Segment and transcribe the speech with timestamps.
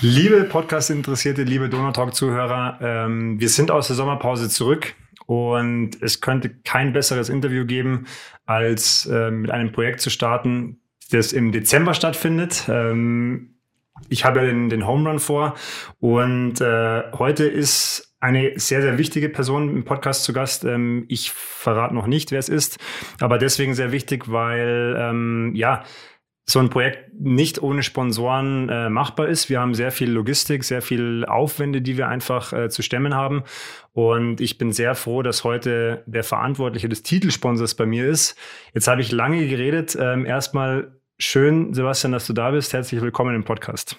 [0.00, 4.94] Liebe Podcast-Interessierte, liebe Donautalk-Zuhörer, ähm, wir sind aus der Sommerpause zurück
[5.26, 8.06] und es könnte kein besseres Interview geben,
[8.46, 10.80] als äh, mit einem Projekt zu starten,
[11.10, 12.66] das im Dezember stattfindet.
[12.68, 13.56] Ähm,
[14.08, 15.56] ich habe ja den, den Home Run vor
[15.98, 20.62] und äh, heute ist eine sehr, sehr wichtige Person im Podcast zu Gast.
[20.64, 22.78] Ähm, ich verrate noch nicht, wer es ist,
[23.18, 25.82] aber deswegen sehr wichtig, weil ähm, ja,
[26.50, 29.50] so ein Projekt nicht ohne Sponsoren äh, machbar ist.
[29.50, 33.44] Wir haben sehr viel Logistik, sehr viel Aufwände, die wir einfach äh, zu stemmen haben.
[33.92, 38.34] Und ich bin sehr froh, dass heute der Verantwortliche des Titelsponsors bei mir ist.
[38.72, 39.96] Jetzt habe ich lange geredet.
[40.00, 42.72] Ähm, erstmal schön, Sebastian, dass du da bist.
[42.72, 43.98] Herzlich willkommen im Podcast.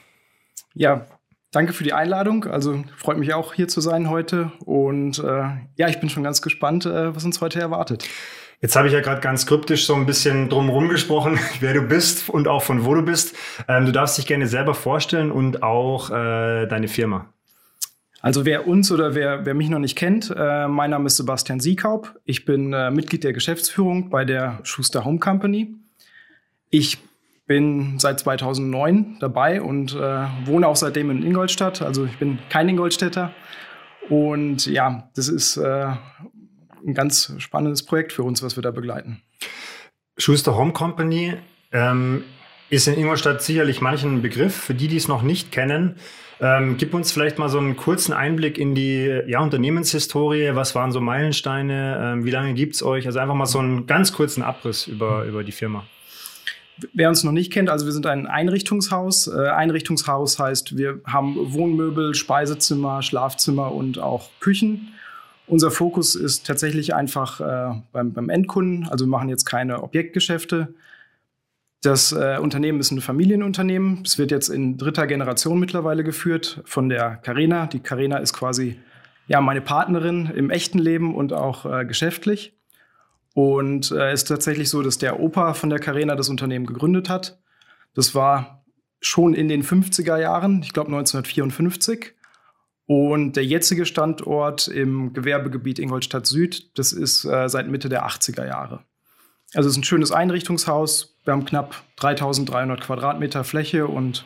[0.73, 1.05] Ja,
[1.51, 2.45] danke für die Einladung.
[2.45, 4.51] Also freut mich auch hier zu sein heute.
[4.65, 5.43] Und äh,
[5.75, 8.09] ja, ich bin schon ganz gespannt, äh, was uns heute erwartet.
[8.61, 12.29] Jetzt habe ich ja gerade ganz kryptisch so ein bisschen drumherum gesprochen, wer du bist
[12.29, 13.35] und auch von wo du bist.
[13.69, 17.31] Ähm, du darfst dich gerne selber vorstellen und auch äh, deine Firma.
[18.21, 21.61] Also wer uns oder wer, wer mich noch nicht kennt, äh, mein Name ist Sebastian
[21.61, 22.19] Siekaub.
[22.25, 25.73] Ich bin äh, Mitglied der Geschäftsführung bei der Schuster Home Company.
[26.69, 26.97] Ich
[27.47, 31.81] bin seit 2009 dabei und äh, wohne auch seitdem in Ingolstadt.
[31.81, 33.31] Also ich bin kein Ingolstädter.
[34.09, 35.93] Und ja, das ist äh,
[36.85, 39.21] ein ganz spannendes Projekt für uns, was wir da begleiten.
[40.17, 41.35] Schuster Home Company
[41.71, 42.23] ähm,
[42.69, 44.55] ist in Ingolstadt sicherlich manchen Begriff.
[44.55, 45.95] Für die, die es noch nicht kennen,
[46.41, 50.51] ähm, gib uns vielleicht mal so einen kurzen Einblick in die ja, Unternehmenshistorie.
[50.53, 51.99] Was waren so Meilensteine?
[52.01, 53.05] Ähm, wie lange gibt es euch?
[53.05, 55.85] Also einfach mal so einen ganz kurzen Abriss über, über die Firma.
[56.93, 59.27] Wer uns noch nicht kennt, also wir sind ein Einrichtungshaus.
[59.27, 64.93] Äh, Einrichtungshaus heißt, wir haben Wohnmöbel, Speisezimmer, Schlafzimmer und auch Küchen.
[65.49, 68.87] Unser Fokus ist tatsächlich einfach äh, beim, beim Endkunden.
[68.87, 70.75] Also wir machen jetzt keine Objektgeschäfte.
[71.81, 74.03] Das äh, Unternehmen ist ein Familienunternehmen.
[74.05, 77.65] Es wird jetzt in dritter Generation mittlerweile geführt von der Carena.
[77.65, 78.79] Die Carena ist quasi
[79.27, 82.53] ja meine Partnerin im echten Leben und auch äh, geschäftlich.
[83.33, 87.09] Und es äh, ist tatsächlich so, dass der Opa von der Carena das Unternehmen gegründet
[87.09, 87.39] hat.
[87.95, 88.63] Das war
[89.01, 92.13] schon in den 50er Jahren, ich glaube 1954.
[92.89, 98.47] Und der jetzige Standort im Gewerbegebiet Ingolstadt Süd, das ist äh, seit Mitte der 80er
[98.47, 98.79] Jahre.
[99.53, 101.15] Also es ist ein schönes Einrichtungshaus.
[101.23, 104.25] Wir haben knapp 3300 Quadratmeter Fläche und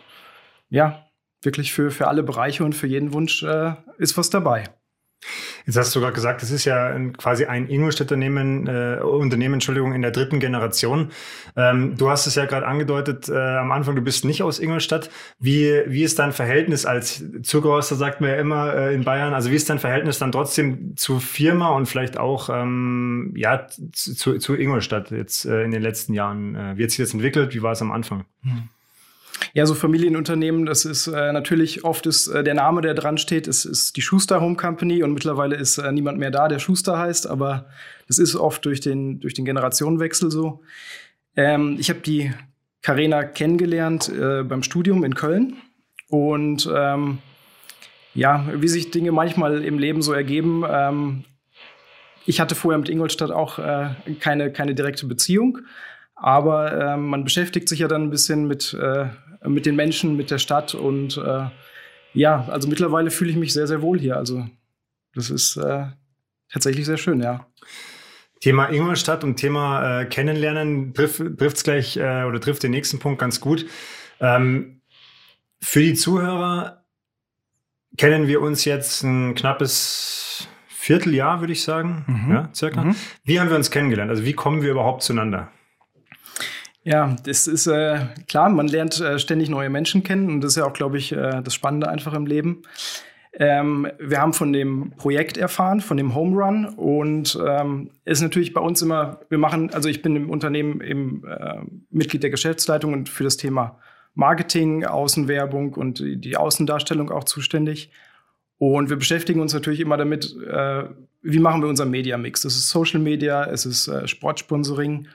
[0.70, 1.08] ja,
[1.42, 4.64] wirklich für, für alle Bereiche und für jeden Wunsch äh, ist was dabei.
[5.66, 9.94] Jetzt hast du gerade gesagt, es ist ja quasi ein Ingolstädter Unternehmen, äh, Unternehmen, Entschuldigung,
[9.94, 11.12] in der dritten Generation.
[11.56, 15.10] Ähm, du hast es ja gerade angedeutet äh, am Anfang, du bist nicht aus Ingolstadt.
[15.40, 19.52] Wie, wie ist dein Verhältnis als Zugerhauster, sagt man ja immer äh, in Bayern, also
[19.52, 24.56] wie ist dein Verhältnis dann trotzdem zur Firma und vielleicht auch ähm, ja, zu, zu
[24.56, 26.56] Ingolstadt jetzt äh, in den letzten Jahren?
[26.56, 27.54] Äh, wie hat sich das entwickelt?
[27.54, 28.26] Wie war es am Anfang?
[28.44, 28.70] Hm.
[29.56, 33.46] Ja, so Familienunternehmen, das ist äh, natürlich oft ist äh, der Name, der dran steht,
[33.46, 36.98] ist, ist die Schuster Home Company und mittlerweile ist äh, niemand mehr da, der Schuster
[36.98, 37.68] heißt, aber
[38.08, 40.62] das ist oft durch den, durch den Generationenwechsel so.
[41.36, 42.34] Ähm, ich habe die
[42.82, 45.58] Carena kennengelernt äh, beim Studium in Köln
[46.10, 47.20] und ähm,
[48.16, 50.64] ja, wie sich Dinge manchmal im Leben so ergeben.
[50.68, 51.26] Ähm,
[52.26, 55.60] ich hatte vorher mit Ingolstadt auch äh, keine, keine direkte Beziehung,
[56.16, 59.08] aber äh, man beschäftigt sich ja dann ein bisschen mit, äh,
[59.48, 61.48] mit den Menschen, mit der Stadt und äh,
[62.14, 64.18] ja, also mittlerweile fühle ich mich sehr, sehr wohl hier.
[64.18, 64.48] Also
[65.16, 65.86] das ist äh,
[66.52, 67.48] tatsächlich sehr schön, ja.
[68.40, 73.20] Thema Ingolstadt und Thema äh, Kennenlernen trifft es gleich äh, oder trifft den nächsten Punkt
[73.20, 73.66] ganz gut.
[74.20, 74.82] Ähm,
[75.62, 76.84] für die Zuhörer
[77.98, 82.32] kennen wir uns jetzt ein knappes Vierteljahr, würde ich sagen, mhm.
[82.34, 82.84] ja, circa.
[82.84, 82.96] Mhm.
[83.24, 84.12] Wie haben wir uns kennengelernt?
[84.12, 85.50] Also wie kommen wir überhaupt zueinander?
[86.86, 90.58] Ja, das ist äh, klar, man lernt äh, ständig neue Menschen kennen und das ist
[90.58, 92.64] ja auch, glaube ich, äh, das Spannende einfach im Leben.
[93.36, 98.54] Ähm, wir haben von dem Projekt erfahren, von dem Home Run und ähm, ist natürlich
[98.54, 102.94] bei uns immer, wir machen, also ich bin im Unternehmen im äh, Mitglied der Geschäftsleitung
[102.94, 103.80] und für das Thema
[104.14, 107.92] Marketing, Außenwerbung und die, die Außendarstellung auch zuständig.
[108.60, 110.84] Und wir beschäftigen uns natürlich immer damit, äh,
[111.24, 112.42] wie machen wir unseren Media-Mix.
[112.42, 115.08] Das ist Social Media, es ist äh, Sportsponsoring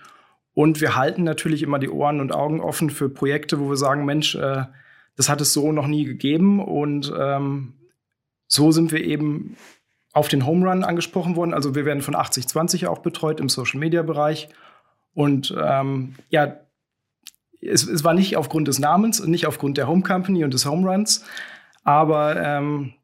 [0.58, 4.04] und wir halten natürlich immer die Ohren und Augen offen für Projekte, wo wir sagen,
[4.04, 4.64] Mensch, äh,
[5.14, 6.58] das hat es so noch nie gegeben.
[6.58, 7.74] Und ähm,
[8.48, 9.56] so sind wir eben
[10.12, 11.54] auf den Home Run angesprochen worden.
[11.54, 14.48] Also wir werden von 8020 auch betreut im Social-Media-Bereich.
[15.14, 16.56] Und ähm, ja,
[17.60, 20.90] es, es, war nicht aufgrund des Namens nicht aufgrund der Home Company und des Home
[20.90, 21.24] Runs.
[21.84, 22.94] Aber ähm,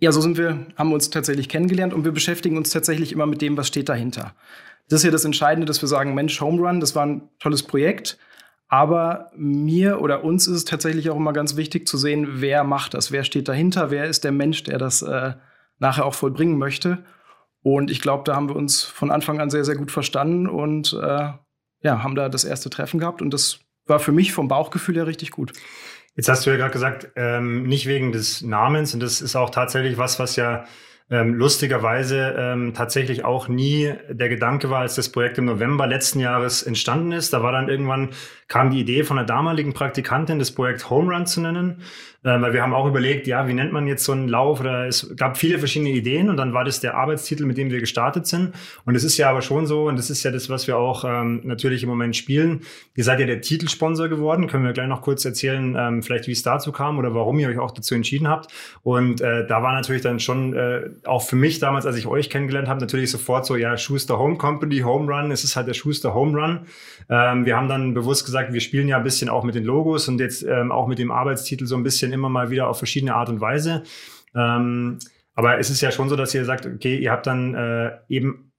[0.00, 3.42] ja, so sind wir, haben uns tatsächlich kennengelernt und wir beschäftigen uns tatsächlich immer mit
[3.42, 4.34] dem, was steht dahinter.
[4.88, 7.62] Das ist ja das Entscheidende, dass wir sagen, Mensch, Home Run, das war ein tolles
[7.62, 8.18] Projekt,
[8.72, 12.94] Aber mir oder uns ist es tatsächlich auch immer ganz wichtig zu sehen, wer macht
[12.94, 15.34] das, wer steht dahinter, wer ist der Mensch, der das äh,
[15.80, 16.98] nachher auch vollbringen möchte.
[17.62, 20.92] Und ich glaube, da haben wir uns von Anfang an sehr, sehr gut verstanden und
[20.92, 21.32] äh,
[21.82, 23.20] ja, haben da das erste Treffen gehabt.
[23.22, 25.52] Und das war für mich vom Bauchgefühl her richtig gut.
[26.16, 28.94] Jetzt hast du ja gerade gesagt, ähm, nicht wegen des Namens.
[28.94, 30.64] Und das ist auch tatsächlich was, was ja
[31.10, 36.20] ähm, lustigerweise ähm, tatsächlich auch nie der Gedanke war, als das Projekt im November letzten
[36.20, 37.32] Jahres entstanden ist.
[37.32, 38.10] Da war dann irgendwann,
[38.46, 41.82] kam die Idee von der damaligen Praktikantin, das Projekt Home Run zu nennen.
[42.22, 44.60] Ähm, weil wir haben auch überlegt, ja, wie nennt man jetzt so einen Lauf?
[44.60, 47.80] Oder es gab viele verschiedene Ideen und dann war das der Arbeitstitel, mit dem wir
[47.80, 48.52] gestartet sind.
[48.84, 51.04] Und es ist ja aber schon so, und das ist ja das, was wir auch
[51.06, 52.60] ähm, natürlich im Moment spielen.
[52.94, 54.48] Ihr seid ja der Titelsponsor geworden.
[54.48, 57.48] Können wir gleich noch kurz erzählen, ähm, vielleicht wie es dazu kam oder warum ihr
[57.48, 58.52] euch auch dazu entschieden habt.
[58.82, 62.30] Und äh, da war natürlich dann schon äh, auch für mich damals, als ich euch
[62.30, 65.30] kennengelernt habe, natürlich sofort so, ja, Schuster Home Company, Home Run.
[65.30, 66.66] Es ist halt der Schuster Home Run.
[67.08, 70.08] Ähm, wir haben dann bewusst gesagt, wir spielen ja ein bisschen auch mit den Logos
[70.08, 73.14] und jetzt ähm, auch mit dem Arbeitstitel so ein bisschen immer mal wieder auf verschiedene
[73.14, 73.82] Art und Weise.
[74.34, 74.98] Ähm,
[75.34, 78.50] aber es ist ja schon so, dass ihr sagt, okay, ihr habt dann äh, eben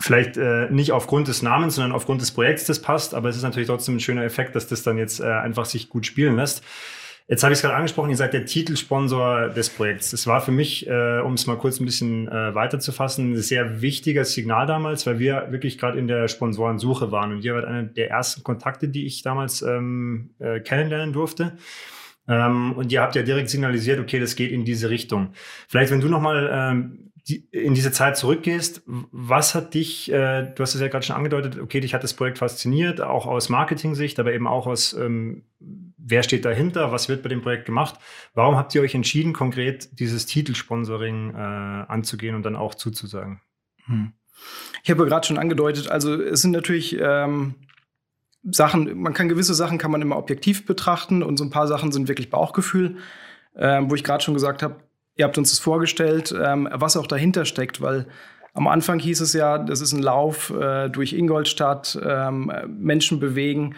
[0.00, 3.42] vielleicht äh, nicht aufgrund des Namens, sondern aufgrund des Projekts das passt, aber es ist
[3.42, 6.62] natürlich trotzdem ein schöner Effekt, dass das dann jetzt äh, einfach sich gut spielen lässt.
[7.26, 10.10] Jetzt habe ich es gerade angesprochen, ihr seid der Titelsponsor des Projekts.
[10.10, 13.80] Das war für mich, äh, um es mal kurz ein bisschen äh, weiterzufassen, ein sehr
[13.80, 17.32] wichtiges Signal damals, weil wir wirklich gerade in der Sponsorensuche waren.
[17.32, 21.56] Und ihr wart einer der ersten Kontakte, die ich damals ähm, äh, kennenlernen durfte.
[22.28, 25.32] Ähm, und ihr habt ja direkt signalisiert, okay, das geht in diese Richtung.
[25.66, 30.62] Vielleicht, wenn du nochmal ähm, die, in diese Zeit zurückgehst, was hat dich, äh, du
[30.62, 34.20] hast es ja gerade schon angedeutet, okay, dich hat das Projekt fasziniert, auch aus Marketing-Sicht,
[34.20, 35.44] aber eben auch aus, ähm,
[36.06, 37.98] wer steht dahinter, was wird bei dem Projekt gemacht.
[38.34, 43.40] Warum habt ihr euch entschieden, konkret dieses Titelsponsoring äh, anzugehen und dann auch zuzusagen?
[43.86, 44.12] Hm.
[44.82, 47.54] Ich habe ja gerade schon angedeutet, also es sind natürlich ähm,
[48.42, 51.92] Sachen, man kann gewisse Sachen kann man immer objektiv betrachten und so ein paar Sachen
[51.92, 52.96] sind wirklich Bauchgefühl,
[53.56, 54.76] ähm, wo ich gerade schon gesagt habe,
[55.16, 58.06] ihr habt uns das vorgestellt, ähm, was auch dahinter steckt, weil
[58.52, 63.74] am Anfang hieß es ja, das ist ein Lauf äh, durch Ingolstadt, ähm, Menschen bewegen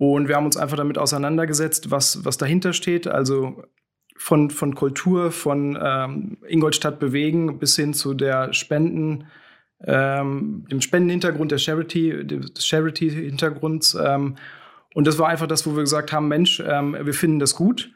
[0.00, 3.62] und wir haben uns einfach damit auseinandergesetzt, was, was dahinter steht, also
[4.16, 9.26] von, von Kultur, von ähm, Ingolstadt bewegen bis hin zu der Spenden,
[9.84, 13.94] ähm, dem Spendenhintergrund der Charity, des Charity-Hintergrunds.
[14.02, 14.36] Ähm,
[14.94, 17.90] und das war einfach das, wo wir gesagt haben, Mensch, ähm, wir finden das gut.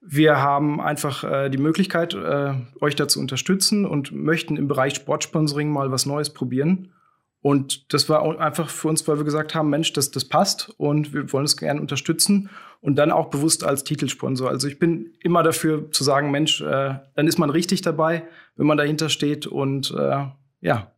[0.00, 4.94] Wir haben einfach äh, die Möglichkeit, äh, euch da zu unterstützen und möchten im Bereich
[4.94, 6.94] Sportsponsoring mal was Neues probieren.
[7.42, 11.14] Und das war einfach für uns, weil wir gesagt haben, Mensch, das, das passt und
[11.14, 12.50] wir wollen es gerne unterstützen
[12.80, 14.50] und dann auch bewusst als Titelsponsor.
[14.50, 18.24] Also ich bin immer dafür zu sagen, Mensch, äh, dann ist man richtig dabei,
[18.56, 20.26] wenn man dahinter steht und äh,
[20.60, 20.92] ja,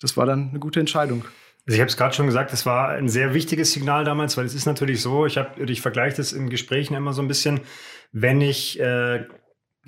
[0.00, 1.24] das war dann eine gute Entscheidung.
[1.66, 4.46] Also ich habe es gerade schon gesagt, das war ein sehr wichtiges Signal damals, weil
[4.46, 7.60] es ist natürlich so, ich, hab, ich vergleiche das in Gesprächen immer so ein bisschen,
[8.10, 9.26] wenn ich äh,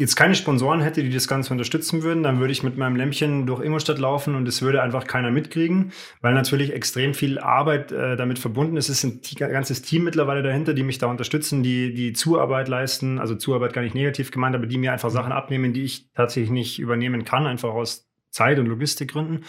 [0.00, 3.46] jetzt keine Sponsoren hätte, die das Ganze unterstützen würden, dann würde ich mit meinem Lämpchen
[3.46, 5.92] durch Ingolstadt laufen und es würde einfach keiner mitkriegen,
[6.22, 8.88] weil natürlich extrem viel Arbeit äh, damit verbunden ist.
[8.88, 13.18] Es ist ein ganzes Team mittlerweile dahinter, die mich da unterstützen, die die Zuarbeit leisten,
[13.18, 16.50] also Zuarbeit gar nicht negativ gemeint, aber die mir einfach Sachen abnehmen, die ich tatsächlich
[16.50, 19.44] nicht übernehmen kann, einfach aus Zeit- und Logistikgründen.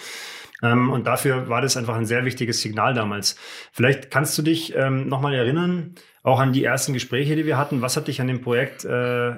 [0.61, 3.37] Ähm, und dafür war das einfach ein sehr wichtiges Signal damals.
[3.71, 7.81] Vielleicht kannst du dich ähm, nochmal erinnern, auch an die ersten Gespräche, die wir hatten.
[7.81, 9.35] Was hat dich an dem Projekt, äh,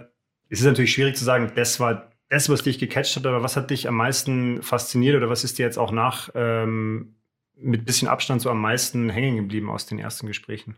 [0.54, 3.58] es ist natürlich schwierig zu sagen, das war das, was dich gecatcht hat, aber was
[3.58, 7.16] hat dich am meisten fasziniert oder was ist dir jetzt auch nach ähm,
[7.56, 10.78] mit bisschen Abstand so am meisten hängen geblieben aus den ersten Gesprächen?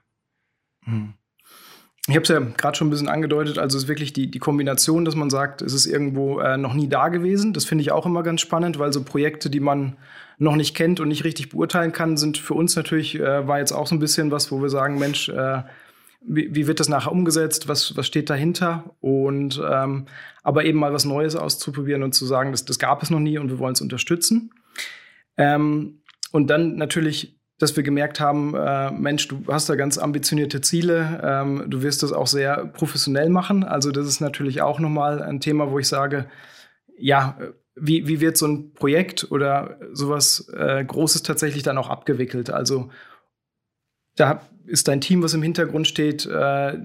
[0.85, 1.15] Hm.
[2.07, 4.39] Ich habe es ja gerade schon ein bisschen angedeutet, also es ist wirklich die, die
[4.39, 7.51] Kombination, dass man sagt, es ist irgendwo äh, noch nie da gewesen.
[7.51, 9.97] Das finde ich auch immer ganz spannend, weil so Projekte, die man
[10.37, 13.73] noch nicht kennt und nicht richtig beurteilen kann, sind für uns natürlich, äh, war jetzt
[13.73, 15.63] auch so ein bisschen was, wo wir sagen, Mensch, äh,
[16.27, 20.07] wie, wie wird das nachher umgesetzt, was, was steht dahinter und ähm,
[20.43, 23.37] aber eben mal was Neues auszuprobieren und zu sagen, das, das gab es noch nie
[23.37, 24.51] und wir wollen es unterstützen.
[25.37, 26.01] Ähm,
[26.31, 31.21] und dann natürlich dass wir gemerkt haben, äh, Mensch, du hast da ganz ambitionierte Ziele,
[31.23, 33.63] ähm, du wirst das auch sehr professionell machen.
[33.63, 36.27] Also das ist natürlich auch nochmal ein Thema, wo ich sage,
[36.97, 37.37] ja,
[37.75, 42.49] wie, wie wird so ein Projekt oder sowas äh, Großes tatsächlich dann auch abgewickelt?
[42.49, 42.89] Also
[44.15, 46.77] da ist dein Team, was im Hintergrund steht, äh,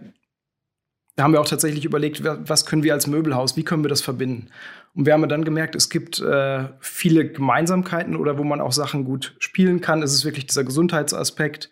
[1.17, 4.01] da haben wir auch tatsächlich überlegt, was können wir als Möbelhaus, wie können wir das
[4.01, 4.49] verbinden?
[4.95, 9.05] Und wir haben dann gemerkt, es gibt äh, viele Gemeinsamkeiten oder wo man auch Sachen
[9.05, 10.03] gut spielen kann.
[10.03, 11.71] Es ist wirklich dieser Gesundheitsaspekt,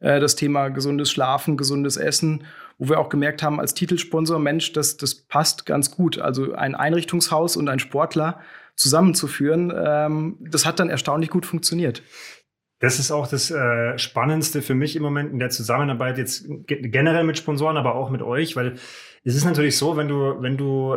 [0.00, 2.44] äh, das Thema gesundes Schlafen, gesundes Essen,
[2.78, 6.18] wo wir auch gemerkt haben als Titelsponsor, Mensch, das, das passt ganz gut.
[6.18, 8.40] Also ein Einrichtungshaus und ein Sportler
[8.74, 12.02] zusammenzuführen, ähm, das hat dann erstaunlich gut funktioniert.
[12.80, 17.24] Das ist auch das äh, Spannendste für mich im Moment in der Zusammenarbeit jetzt generell
[17.24, 18.74] mit Sponsoren, aber auch mit euch, weil
[19.24, 20.96] es ist natürlich so, wenn du, wenn du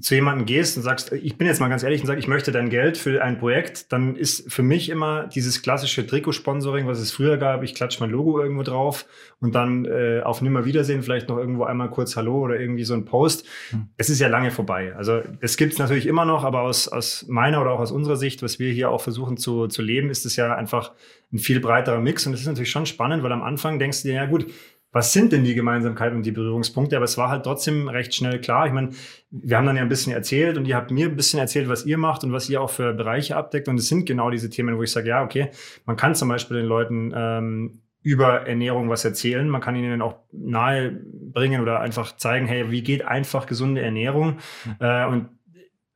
[0.00, 2.52] zu jemandem gehst und sagst, ich bin jetzt mal ganz ehrlich und sage, ich möchte
[2.52, 7.12] dein Geld für ein Projekt, dann ist für mich immer dieses klassische Trikotsponsoring, was es
[7.12, 9.06] früher gab, ich klatsche mein Logo irgendwo drauf
[9.40, 13.06] und dann äh, auf Nimmerwiedersehen vielleicht noch irgendwo einmal kurz Hallo oder irgendwie so ein
[13.06, 13.46] Post.
[13.70, 13.88] Hm.
[13.96, 14.94] Es ist ja lange vorbei.
[14.96, 18.16] Also es gibt es natürlich immer noch, aber aus, aus meiner oder auch aus unserer
[18.16, 20.92] Sicht, was wir hier auch versuchen zu, zu leben, ist es ja einfach
[21.32, 24.08] ein viel breiterer Mix und es ist natürlich schon spannend, weil am Anfang denkst du
[24.08, 24.46] dir, ja gut,
[24.92, 26.96] was sind denn die Gemeinsamkeiten und die Berührungspunkte?
[26.96, 28.66] Aber es war halt trotzdem recht schnell klar.
[28.66, 28.90] Ich meine,
[29.30, 31.86] wir haben dann ja ein bisschen erzählt und ihr habt mir ein bisschen erzählt, was
[31.86, 33.68] ihr macht und was ihr auch für Bereiche abdeckt.
[33.68, 35.50] Und es sind genau diese Themen, wo ich sage, ja, okay,
[35.86, 39.48] man kann zum Beispiel den Leuten ähm, über Ernährung was erzählen.
[39.48, 44.38] Man kann ihnen auch nahe bringen oder einfach zeigen, hey, wie geht einfach gesunde Ernährung?
[44.64, 44.76] Mhm.
[44.80, 45.28] Äh, und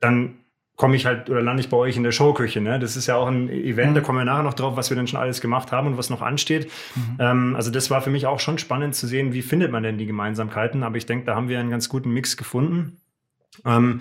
[0.00, 0.36] dann
[0.76, 2.60] komme ich halt oder lande ich bei euch in der Showküche.
[2.60, 2.78] Ne?
[2.80, 3.94] Das ist ja auch ein Event, mhm.
[3.94, 6.10] da kommen wir nachher noch drauf, was wir denn schon alles gemacht haben und was
[6.10, 6.70] noch ansteht.
[6.96, 7.16] Mhm.
[7.20, 9.98] Ähm, also das war für mich auch schon spannend zu sehen, wie findet man denn
[9.98, 10.82] die Gemeinsamkeiten.
[10.82, 12.96] Aber ich denke, da haben wir einen ganz guten Mix gefunden.
[13.64, 14.00] Ähm,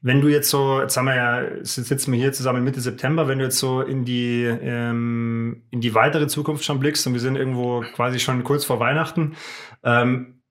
[0.00, 3.26] wenn du jetzt so, jetzt haben wir ja, jetzt sitzen wir hier zusammen Mitte September,
[3.26, 7.20] wenn du jetzt so in die, ähm, in die weitere Zukunft schon blickst und wir
[7.20, 9.34] sind irgendwo quasi schon kurz vor Weihnachten,
[9.82, 10.42] ähm,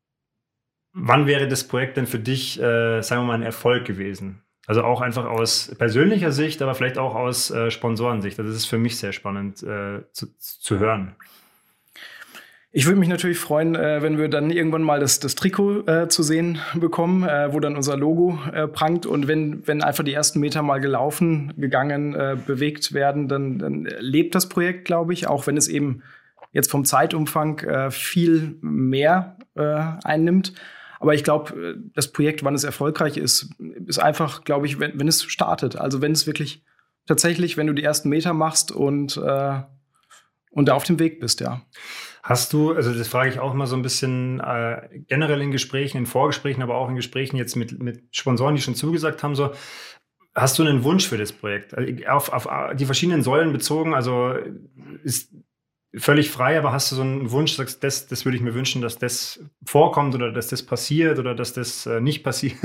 [0.93, 4.41] wann wäre das Projekt denn für dich, äh, sagen wir mal, ein Erfolg gewesen?
[4.67, 8.39] Also auch einfach aus persönlicher Sicht, aber vielleicht auch aus äh, Sponsorensicht.
[8.39, 11.15] Also das ist für mich sehr spannend äh, zu, zu hören.
[12.73, 16.07] Ich würde mich natürlich freuen, äh, wenn wir dann irgendwann mal das, das Trikot äh,
[16.07, 19.05] zu sehen bekommen, äh, wo dann unser Logo äh, prangt.
[19.05, 23.89] Und wenn, wenn einfach die ersten Meter mal gelaufen, gegangen, äh, bewegt werden, dann, dann
[23.99, 26.03] lebt das Projekt, glaube ich, auch wenn es eben
[26.53, 30.53] jetzt vom Zeitumfang äh, viel mehr einnimmt.
[31.01, 33.49] Aber ich glaube, äh, das Projekt, wann es erfolgreich ist,
[33.87, 35.75] ist einfach, glaube ich, wenn, wenn es startet.
[35.75, 36.63] Also wenn es wirklich
[37.07, 39.61] tatsächlich, wenn du die ersten Meter machst und, äh,
[40.51, 41.63] und da auf dem Weg bist, ja.
[42.23, 45.97] Hast du, also das frage ich auch mal so ein bisschen äh, generell in Gesprächen,
[45.97, 49.51] in Vorgesprächen, aber auch in Gesprächen jetzt mit, mit Sponsoren, die schon zugesagt haben, so,
[50.35, 51.73] hast du einen Wunsch für das Projekt?
[51.73, 54.35] Also auf, auf die verschiedenen Säulen bezogen, also
[55.03, 55.33] ist
[55.95, 58.81] völlig frei, aber hast du so einen Wunsch, sagst, das, das würde ich mir wünschen,
[58.81, 62.55] dass das vorkommt oder dass das passiert oder dass das äh, nicht passiert?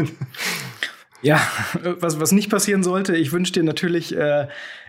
[1.23, 1.41] Ja,
[2.01, 4.49] was, was nicht passieren sollte, ich wünsche dir natürlich äh,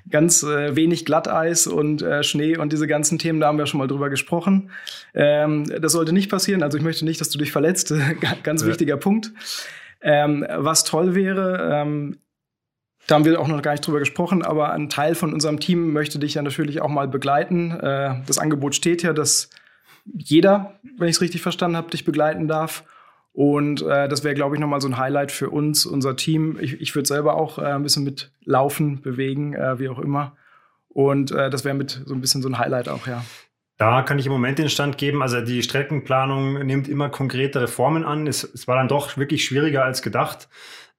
[0.09, 3.79] ganz äh, wenig Glatteis und äh, Schnee und diese ganzen Themen, da haben wir schon
[3.79, 4.71] mal drüber gesprochen.
[5.13, 7.93] Ähm, das sollte nicht passieren, also ich möchte nicht, dass du dich verletzt,
[8.43, 8.67] ganz ja.
[8.67, 9.33] wichtiger Punkt.
[10.01, 12.19] Ähm, was toll wäre, ähm,
[13.07, 15.93] da haben wir auch noch gar nicht drüber gesprochen, aber ein Teil von unserem Team
[15.93, 17.71] möchte dich ja natürlich auch mal begleiten.
[17.71, 19.49] Äh, das Angebot steht ja, dass
[20.05, 22.83] jeder, wenn ich es richtig verstanden habe, dich begleiten darf.
[23.31, 26.57] Und äh, das wäre, glaube ich, nochmal so ein Highlight für uns, unser Team.
[26.59, 30.35] Ich, ich würde selber auch äh, ein bisschen mit laufen, bewegen, wie auch immer.
[30.89, 33.23] Und das wäre mit so ein bisschen so ein Highlight auch, ja.
[33.77, 35.21] Da kann ich im Moment den Stand geben.
[35.21, 38.25] Also die Streckenplanung nimmt immer konkretere Formen an.
[38.25, 40.49] Es, es war dann doch wirklich schwieriger als gedacht.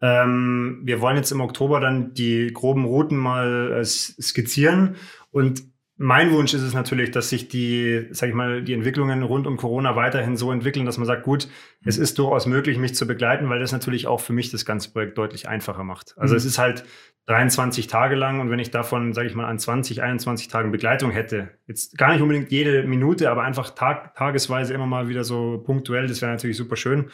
[0.00, 4.94] Ähm, wir wollen jetzt im Oktober dann die groben Routen mal äh, skizzieren
[5.32, 5.62] und
[6.00, 9.56] mein Wunsch ist es natürlich, dass sich die, sag ich mal, die Entwicklungen rund um
[9.56, 11.48] Corona weiterhin so entwickeln, dass man sagt, gut,
[11.84, 12.04] es mhm.
[12.04, 15.18] ist durchaus möglich, mich zu begleiten, weil das natürlich auch für mich das ganze Projekt
[15.18, 16.14] deutlich einfacher macht.
[16.16, 16.38] Also mhm.
[16.38, 16.84] es ist halt
[17.26, 21.10] 23 Tage lang und wenn ich davon, sage ich mal, an 20, 21 Tagen Begleitung
[21.10, 25.58] hätte, jetzt gar nicht unbedingt jede Minute, aber einfach tag, tagesweise immer mal wieder so
[25.58, 27.10] punktuell, das wäre natürlich super schön.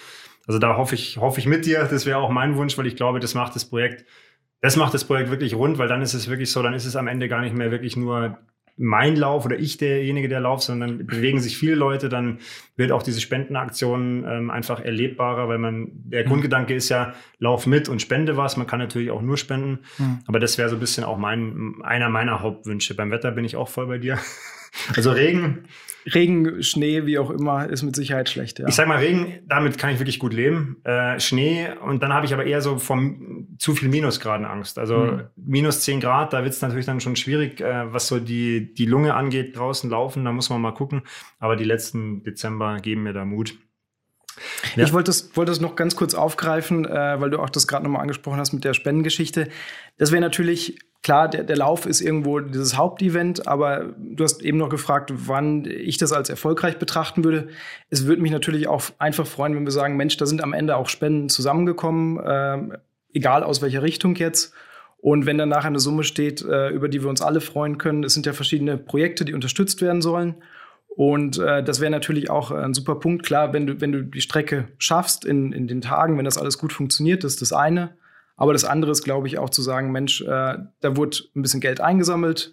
[0.46, 1.84] Also da hoffe ich, hoffe ich mit dir.
[1.90, 4.04] Das wäre auch mein Wunsch, weil ich glaube, das macht das Projekt,
[4.60, 6.96] das macht das Projekt wirklich rund, weil dann ist es wirklich so, dann ist es
[6.96, 8.38] am Ende gar nicht mehr wirklich nur
[8.76, 12.38] mein Lauf oder ich derjenige, der lauft, sondern bewegen sich viele Leute, dann
[12.76, 16.28] wird auch diese Spendenaktion ähm, einfach erlebbarer, weil man, der mhm.
[16.28, 18.56] Grundgedanke ist ja, lauf mit und spende was.
[18.56, 20.20] Man kann natürlich auch nur spenden, mhm.
[20.26, 22.94] aber das wäre so ein bisschen auch mein, einer meiner Hauptwünsche.
[22.94, 24.18] Beim Wetter bin ich auch voll bei dir.
[24.96, 25.68] Also Regen.
[26.06, 28.58] Regen, Schnee, wie auch immer, ist mit Sicherheit schlecht.
[28.58, 28.68] Ja.
[28.68, 30.76] Ich sag mal, Regen, damit kann ich wirklich gut leben.
[30.84, 34.78] Äh, Schnee und dann habe ich aber eher so vom zu viel Minusgraden Angst.
[34.78, 35.22] Also mhm.
[35.36, 38.86] minus 10 Grad, da wird es natürlich dann schon schwierig, äh, was so die, die
[38.86, 40.24] Lunge angeht, draußen laufen.
[40.24, 41.02] Da muss man mal gucken.
[41.38, 43.54] Aber die letzten Dezember geben mir da Mut.
[44.76, 44.84] Ja.
[44.84, 48.02] Ich wollte es wollte noch ganz kurz aufgreifen, äh, weil du auch das gerade nochmal
[48.02, 49.48] angesprochen hast mit der Spendengeschichte.
[49.96, 54.58] Das wäre natürlich klar, der, der Lauf ist irgendwo dieses Hauptevent, aber du hast eben
[54.58, 57.48] noch gefragt, wann ich das als erfolgreich betrachten würde.
[57.90, 60.76] Es würde mich natürlich auch einfach freuen, wenn wir sagen, Mensch, da sind am Ende
[60.76, 62.78] auch Spenden zusammengekommen, äh,
[63.12, 64.54] egal aus welcher Richtung jetzt.
[64.96, 68.02] Und wenn dann nachher eine Summe steht, äh, über die wir uns alle freuen können,
[68.02, 70.36] es sind ja verschiedene Projekte, die unterstützt werden sollen.
[70.88, 73.26] Und äh, das wäre natürlich auch ein super Punkt.
[73.26, 76.56] Klar, wenn du, wenn du die Strecke schaffst in, in den Tagen, wenn das alles
[76.56, 77.94] gut funktioniert, ist das eine.
[78.36, 80.26] Aber das andere ist, glaube ich, auch zu sagen, Mensch, äh,
[80.80, 82.52] da wurde ein bisschen Geld eingesammelt.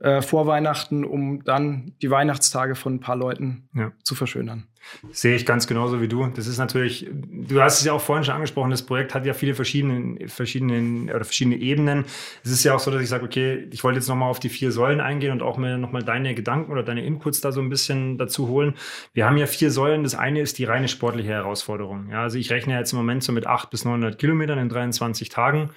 [0.00, 3.92] äh, vor Weihnachten, um dann die Weihnachtstage von ein paar Leuten ja.
[4.02, 4.66] zu verschönern.
[5.10, 6.26] Sehe ich ganz genauso wie du.
[6.26, 9.34] Das ist natürlich, du hast es ja auch vorhin schon angesprochen, das Projekt hat ja
[9.34, 12.04] viele verschiedene, verschiedene, oder verschiedene Ebenen.
[12.44, 14.48] Es ist ja auch so, dass ich sage, okay, ich wollte jetzt nochmal auf die
[14.48, 17.68] vier Säulen eingehen und auch mir nochmal deine Gedanken oder deine Inputs da so ein
[17.68, 18.74] bisschen dazu holen.
[19.12, 20.02] Wir haben ja vier Säulen.
[20.02, 22.08] Das eine ist die reine sportliche Herausforderung.
[22.10, 25.28] Ja, also ich rechne jetzt im Moment so mit 800 bis 900 Kilometern in 23
[25.28, 25.70] Tagen.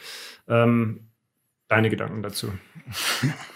[0.47, 1.07] Ähm,
[1.67, 2.51] deine Gedanken dazu?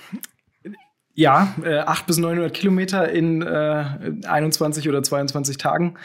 [1.14, 3.86] Ja, äh, 800 bis 900 Kilometer in äh,
[4.26, 5.98] 21 oder 22 Tagen.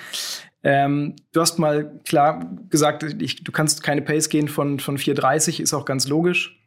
[0.63, 5.61] Ähm, du hast mal klar gesagt, ich, du kannst keine Pace gehen von, von 4,30,
[5.61, 6.59] ist auch ganz logisch.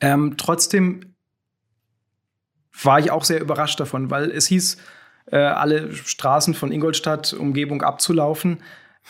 [0.00, 1.14] Ähm, trotzdem
[2.82, 4.78] war ich auch sehr überrascht davon, weil es hieß,
[5.26, 8.62] äh, alle Straßen von Ingolstadt, Umgebung abzulaufen.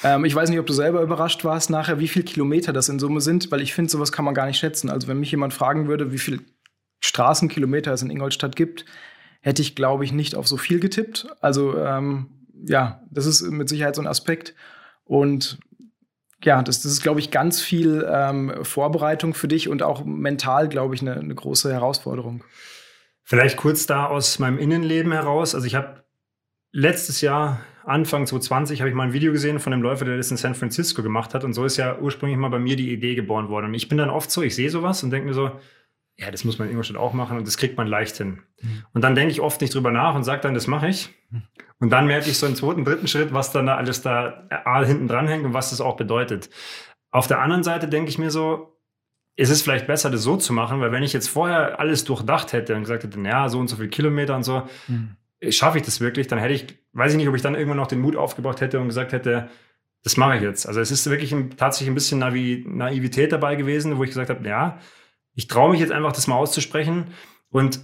[0.02, 2.98] Ähm, ich weiß nicht, ob du selber überrascht warst nachher, wie viele Kilometer das in
[2.98, 4.90] Summe sind, weil ich finde, sowas kann man gar nicht schätzen.
[4.90, 6.40] Also wenn mich jemand fragen würde, wie viel
[7.00, 8.84] Straßenkilometer es in Ingolstadt gibt,
[9.40, 11.26] hätte ich, glaube ich, nicht auf so viel getippt.
[11.40, 12.28] Also ähm,
[12.66, 14.54] ja, das ist mit Sicherheit so ein Aspekt.
[15.04, 15.58] Und
[16.44, 20.68] ja, das, das ist, glaube ich, ganz viel ähm, Vorbereitung für dich und auch mental,
[20.68, 22.44] glaube ich, eine, eine große Herausforderung.
[23.22, 25.54] Vielleicht kurz da aus meinem Innenleben heraus.
[25.54, 26.04] Also ich habe
[26.72, 30.30] letztes Jahr, Anfang 2020, habe ich mal ein Video gesehen von einem Läufer, der das
[30.30, 31.44] in San Francisco gemacht hat.
[31.44, 33.66] Und so ist ja ursprünglich mal bei mir die Idee geboren worden.
[33.66, 35.52] Und ich bin dann oft so, ich sehe sowas und denke mir so,
[36.20, 38.40] ja, das muss man in Ingolstadt auch machen und das kriegt man leicht hin.
[38.60, 38.84] Mhm.
[38.92, 41.08] Und dann denke ich oft nicht drüber nach und sage dann, das mache ich.
[41.30, 41.42] Mhm.
[41.78, 44.46] Und dann merke ich so im zweiten, dritten Schritt, was dann da alles da
[44.84, 46.50] hinten dran hängt und was das auch bedeutet.
[47.10, 48.76] Auf der anderen Seite denke ich mir so,
[49.36, 52.52] es ist vielleicht besser, das so zu machen, weil wenn ich jetzt vorher alles durchdacht
[52.52, 55.16] hätte und gesagt hätte, naja, so und so viele Kilometer und so, mhm.
[55.48, 57.86] schaffe ich das wirklich, dann hätte ich, weiß ich nicht, ob ich dann irgendwann noch
[57.86, 59.48] den Mut aufgebracht hätte und gesagt hätte,
[60.02, 60.66] das mache ich jetzt.
[60.66, 64.28] Also es ist wirklich ein, tatsächlich ein bisschen Navi Naivität dabei gewesen, wo ich gesagt
[64.28, 64.78] habe, ja,
[65.40, 67.06] ich traue mich jetzt einfach, das mal auszusprechen.
[67.50, 67.80] Und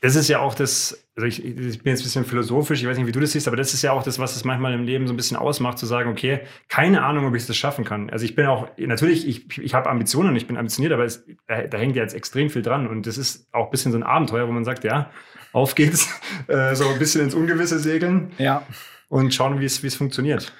[0.00, 2.96] das ist ja auch das, also ich, ich, bin jetzt ein bisschen philosophisch, ich weiß
[2.96, 4.84] nicht, wie du das siehst, aber das ist ja auch das, was es manchmal im
[4.84, 8.08] Leben so ein bisschen ausmacht, zu sagen, okay, keine Ahnung, ob ich das schaffen kann.
[8.08, 11.24] Also ich bin auch, natürlich, ich, ich habe Ambitionen und ich bin ambitioniert, aber es,
[11.48, 13.98] da, da, hängt ja jetzt extrem viel dran und das ist auch ein bisschen so
[13.98, 15.10] ein Abenteuer, wo man sagt, ja,
[15.52, 16.08] auf geht's,
[16.46, 18.64] äh, so ein bisschen ins Ungewisse segeln ja.
[19.08, 20.52] und schauen, wie es wie es funktioniert.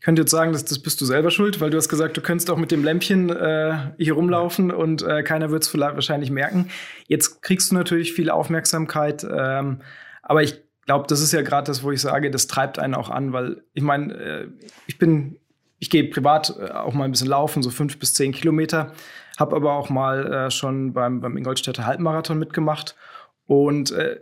[0.00, 2.22] Ich könnte jetzt sagen, dass das bist du selber schuld, weil du hast gesagt, du
[2.22, 6.70] könntest auch mit dem Lämpchen äh, hier rumlaufen und äh, keiner wird es wahrscheinlich merken.
[7.06, 9.82] Jetzt kriegst du natürlich viel Aufmerksamkeit, ähm,
[10.22, 13.10] aber ich glaube, das ist ja gerade das, wo ich sage, das treibt einen auch
[13.10, 14.48] an, weil ich meine, äh,
[14.86, 15.36] ich bin,
[15.78, 18.94] ich gehe privat äh, auch mal ein bisschen laufen, so fünf bis zehn Kilometer,
[19.38, 22.96] habe aber auch mal äh, schon beim, beim Ingolstädter Halbmarathon mitgemacht
[23.44, 24.18] und äh,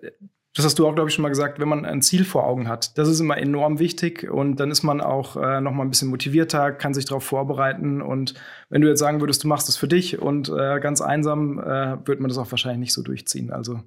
[0.58, 2.66] das hast du auch, glaube ich, schon mal gesagt, wenn man ein Ziel vor Augen
[2.66, 2.98] hat.
[2.98, 6.08] Das ist immer enorm wichtig und dann ist man auch äh, noch mal ein bisschen
[6.08, 8.02] motivierter, kann sich darauf vorbereiten.
[8.02, 8.34] Und
[8.68, 12.04] wenn du jetzt sagen würdest, du machst das für dich und äh, ganz einsam, äh,
[12.04, 13.52] wird man das auch wahrscheinlich nicht so durchziehen.
[13.52, 13.82] Also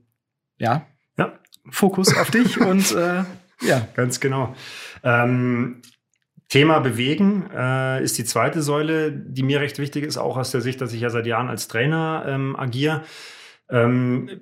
[0.60, 0.86] ja,
[1.17, 1.34] ja.
[1.69, 3.25] Fokus auf dich und äh,
[3.63, 3.88] ja.
[3.93, 4.55] Ganz genau.
[5.03, 5.81] Ähm,
[6.47, 10.62] Thema Bewegen äh, ist die zweite Säule, die mir recht wichtig ist, auch aus der
[10.62, 13.03] Sicht, dass ich ja seit Jahren als Trainer ähm, agiere.
[13.69, 14.41] Ähm,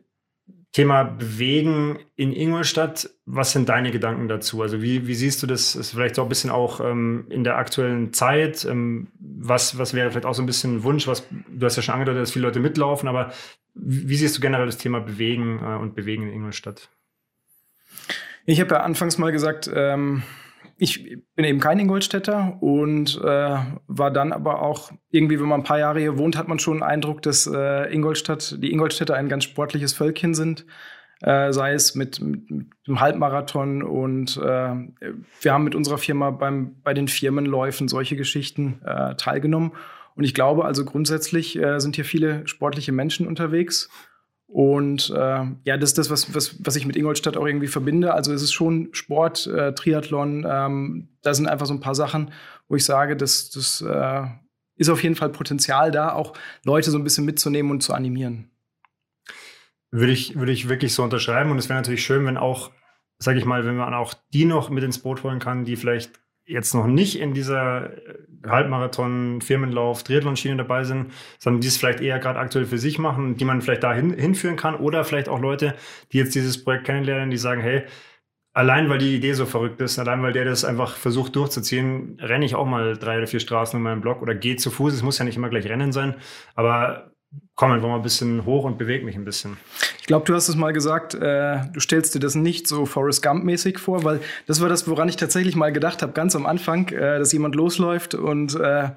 [0.71, 4.62] Thema Bewegen in Ingolstadt, was sind deine Gedanken dazu?
[4.62, 5.75] Also wie, wie siehst du das?
[5.75, 8.65] Ist vielleicht so ein bisschen auch ähm, in der aktuellen Zeit.
[8.65, 11.08] Ähm, was, was wäre vielleicht auch so ein bisschen Wunsch?
[11.08, 13.34] Was, du hast ja schon angedeutet, dass viele Leute mitlaufen, aber
[13.73, 16.89] wie, wie siehst du generell das Thema Bewegen äh, und Bewegen in Ingolstadt?
[18.45, 20.21] Ich habe ja anfangs mal gesagt, ähm,
[20.81, 25.65] ich bin eben kein Ingolstädter und äh, war dann aber auch irgendwie, wenn man ein
[25.65, 29.27] paar Jahre hier wohnt, hat man schon einen Eindruck, dass äh, Ingolstadt, die Ingolstädter ein
[29.27, 30.65] ganz sportliches Völkchen sind.
[31.21, 34.73] Äh, sei es mit, mit, mit, dem Halbmarathon und äh,
[35.41, 39.73] wir haben mit unserer Firma beim, bei den Firmenläufen solche Geschichten äh, teilgenommen.
[40.15, 43.89] Und ich glaube also grundsätzlich äh, sind hier viele sportliche Menschen unterwegs.
[44.51, 48.15] Und äh, ja, das ist das, was, was, was ich mit Ingolstadt auch irgendwie verbinde.
[48.15, 50.43] Also es ist schon Sport, äh, Triathlon.
[50.49, 52.31] Ähm, da sind einfach so ein paar Sachen,
[52.67, 54.23] wo ich sage, das, das äh,
[54.75, 56.33] ist auf jeden Fall Potenzial da, auch
[56.65, 58.49] Leute so ein bisschen mitzunehmen und zu animieren.
[59.91, 61.51] Würde ich, würde ich wirklich so unterschreiben.
[61.51, 62.71] Und es wäre natürlich schön, wenn auch,
[63.19, 66.19] sage ich mal, wenn man auch die noch mit ins Boot holen kann, die vielleicht
[66.49, 68.13] jetzt noch nicht in dieser äh,
[68.47, 73.35] Halbmarathon, Firmenlauf, Triathlon-Schiene dabei sind, sondern die es vielleicht eher gerade aktuell für sich machen,
[73.35, 75.75] die man vielleicht dahin hinführen kann oder vielleicht auch Leute,
[76.12, 77.83] die jetzt dieses Projekt kennenlernen, die sagen, hey,
[78.53, 82.45] allein weil die Idee so verrückt ist, allein weil der das einfach versucht durchzuziehen, renne
[82.45, 84.93] ich auch mal drei oder vier Straßen in meinem Blog oder gehe zu Fuß.
[84.93, 86.15] Es muss ja nicht immer gleich Rennen sein,
[86.55, 87.12] aber
[87.55, 89.57] komm einfach mal ein bisschen hoch und bewege mich ein bisschen.
[89.99, 93.21] Ich glaube, du hast es mal gesagt, äh, du stellst dir das nicht so Forrest
[93.21, 96.87] Gump-mäßig vor, weil das war das, woran ich tatsächlich mal gedacht habe, ganz am Anfang,
[96.89, 98.89] äh, dass jemand losläuft und äh,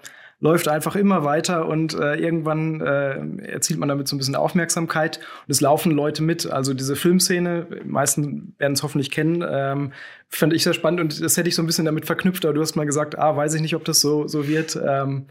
[0.42, 5.18] läuft einfach immer weiter und äh, irgendwann äh, erzielt man damit so ein bisschen Aufmerksamkeit
[5.18, 6.50] und es laufen Leute mit.
[6.50, 9.92] Also diese Filmszene, die meisten werden es hoffentlich kennen, ähm,
[10.28, 12.60] fand ich sehr spannend und das hätte ich so ein bisschen damit verknüpft, aber du
[12.60, 14.76] hast mal gesagt, ah, weiß ich nicht, ob das so, so wird.
[14.84, 15.26] Ähm,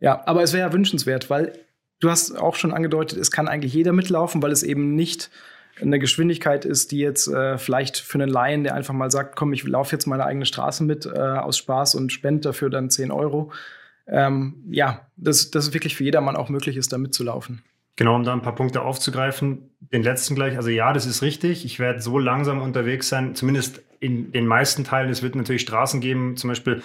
[0.00, 1.52] ja, aber es wäre ja wünschenswert, weil
[2.00, 5.30] du hast auch schon angedeutet, es kann eigentlich jeder mitlaufen, weil es eben nicht
[5.80, 9.52] eine Geschwindigkeit ist, die jetzt äh, vielleicht für einen Laien, der einfach mal sagt, komm,
[9.52, 13.10] ich laufe jetzt meine eigene Straße mit äh, aus Spaß und spende dafür dann 10
[13.10, 13.52] Euro.
[14.06, 17.62] Ähm, ja, dass das wirklich für jedermann auch möglich ist, da mitzulaufen.
[17.96, 19.70] Genau, um da ein paar Punkte aufzugreifen.
[19.80, 21.64] Den letzten gleich, also ja, das ist richtig.
[21.64, 25.10] Ich werde so langsam unterwegs sein, zumindest in den meisten Teilen.
[25.10, 26.82] Es wird natürlich Straßen geben, zum Beispiel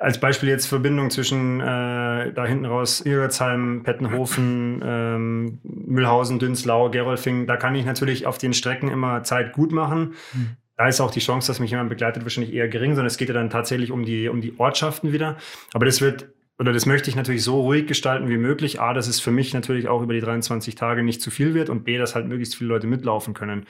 [0.00, 7.46] als Beispiel jetzt Verbindung zwischen äh, da hinten raus Iretsheim, Pettenhofen, ähm, Mühlhausen, Dünslau, Gerolfing.
[7.46, 10.14] Da kann ich natürlich auf den Strecken immer Zeit gut machen.
[10.32, 10.56] Mhm.
[10.76, 13.28] Da ist auch die Chance, dass mich jemand begleitet, wahrscheinlich eher gering, sondern es geht
[13.28, 15.36] ja dann tatsächlich um die, um die Ortschaften wieder.
[15.74, 16.28] Aber das wird,
[16.60, 18.80] oder das möchte ich natürlich so ruhig gestalten wie möglich.
[18.80, 21.68] A, dass es für mich natürlich auch über die 23 Tage nicht zu viel wird
[21.68, 23.66] und B, dass halt möglichst viele Leute mitlaufen können.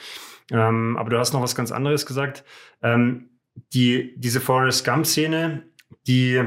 [0.50, 2.44] Ähm, aber du hast noch was ganz anderes gesagt.
[2.82, 3.30] Ähm,
[3.72, 5.62] die, diese Forest Gump-Szene,
[6.07, 6.42] die,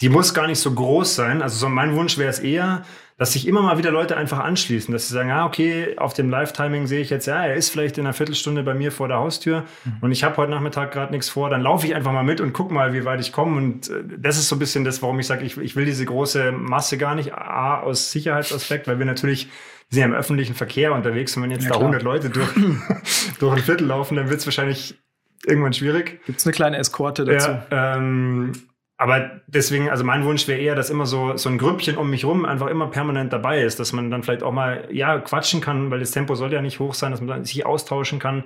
[0.00, 1.42] die muss gar nicht so groß sein.
[1.42, 2.84] Also so mein Wunsch wäre es eher,
[3.18, 6.30] dass sich immer mal wieder Leute einfach anschließen, dass sie sagen, ah, okay, auf dem
[6.30, 9.18] Live-Timing sehe ich jetzt, ja, er ist vielleicht in einer Viertelstunde bei mir vor der
[9.18, 9.96] Haustür mhm.
[10.02, 12.52] und ich habe heute Nachmittag gerade nichts vor, dann laufe ich einfach mal mit und
[12.52, 13.56] guck mal, wie weit ich komme.
[13.56, 16.06] Und äh, das ist so ein bisschen das, warum ich sage, ich, ich will diese
[16.06, 19.48] große Masse gar nicht, A, aus Sicherheitsaspekt, weil wir natürlich
[19.90, 22.50] wir sind ja im öffentlichen Verkehr unterwegs und wenn jetzt ja, da 100 Leute durch,
[23.40, 24.98] durch ein Viertel laufen, dann wird es wahrscheinlich
[25.46, 26.20] irgendwann schwierig.
[26.26, 27.50] Gibt es eine kleine Eskorte dazu?
[27.50, 28.52] Ja, ähm,
[29.00, 32.24] aber deswegen, also mein Wunsch wäre eher, dass immer so, so ein Grüppchen um mich
[32.24, 35.92] rum einfach immer permanent dabei ist, dass man dann vielleicht auch mal, ja, quatschen kann,
[35.92, 38.42] weil das Tempo soll ja nicht hoch sein, dass man sich austauschen kann.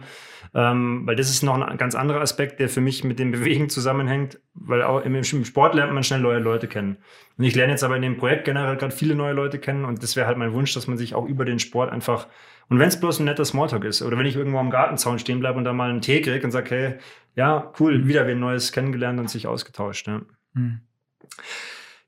[0.55, 3.71] Ähm, weil das ist noch ein ganz anderer Aspekt, der für mich mit dem Bewegen
[3.71, 6.99] zusammenhängt, weil auch im, im Sport lernt man schnell neue Leute kennen.
[7.39, 10.03] Und ich lerne jetzt aber in dem Projekt generell gerade viele neue Leute kennen und
[10.03, 12.27] das wäre halt mein Wunsch, dass man sich auch über den Sport einfach
[12.69, 15.41] und wenn es bloß ein netter Smalltalk ist oder wenn ich irgendwo am Gartenzaun stehen
[15.41, 16.95] bleibe und da mal einen Tee kriege und sage, hey,
[17.35, 20.07] ja, cool, wieder wen Neues kennengelernt und sich ausgetauscht.
[20.07, 20.23] Ja.
[20.55, 20.81] Mhm.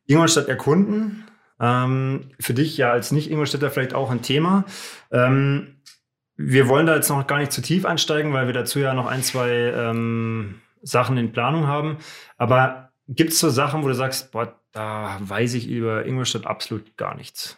[0.07, 1.25] Ingolstadt erkunden.
[1.61, 4.65] Ähm, für dich ja als Nicht-Ingolstädter vielleicht auch ein Thema.
[5.13, 5.77] Ähm,
[6.37, 9.07] wir wollen da jetzt noch gar nicht zu tief einsteigen, weil wir dazu ja noch
[9.07, 11.99] ein, zwei ähm, Sachen in Planung haben.
[12.37, 16.97] Aber gibt es so Sachen, wo du sagst, boah, da weiß ich über Ingolstadt absolut
[16.97, 17.57] gar nichts?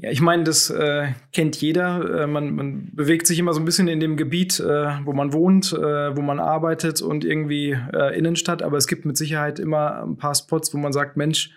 [0.00, 2.22] Ja, ich meine, das äh, kennt jeder.
[2.22, 4.64] Äh, man, man bewegt sich immer so ein bisschen in dem Gebiet, äh,
[5.04, 8.62] wo man wohnt, äh, wo man arbeitet und irgendwie äh, Innenstadt.
[8.62, 11.50] Aber es gibt mit Sicherheit immer ein paar Spots, wo man sagt, Mensch,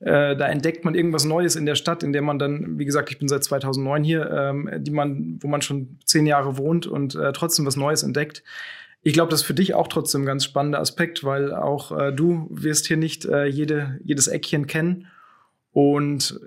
[0.00, 3.10] äh, da entdeckt man irgendwas Neues in der Stadt, in der man dann, wie gesagt,
[3.10, 7.14] ich bin seit 2009 hier, ähm, die man, wo man schon zehn Jahre wohnt und
[7.14, 8.42] äh, trotzdem was Neues entdeckt.
[9.02, 12.12] Ich glaube, das ist für dich auch trotzdem ein ganz spannender Aspekt, weil auch äh,
[12.12, 15.06] du wirst hier nicht äh, jede, jedes Eckchen kennen.
[15.72, 16.40] Und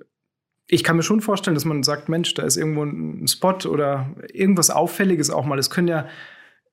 [0.69, 4.15] ich kann mir schon vorstellen, dass man sagt, Mensch, da ist irgendwo ein Spot oder
[4.31, 5.57] irgendwas Auffälliges auch mal.
[5.57, 6.07] Es können ja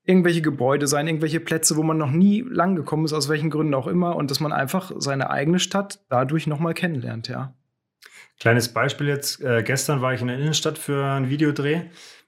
[0.05, 3.73] irgendwelche Gebäude sein, irgendwelche Plätze, wo man noch nie lang gekommen ist, aus welchen Gründen
[3.73, 7.53] auch immer, und dass man einfach seine eigene Stadt dadurch nochmal kennenlernt, ja.
[8.39, 9.41] Kleines Beispiel jetzt.
[9.41, 11.81] Äh, gestern war ich in der Innenstadt für einen Videodreh.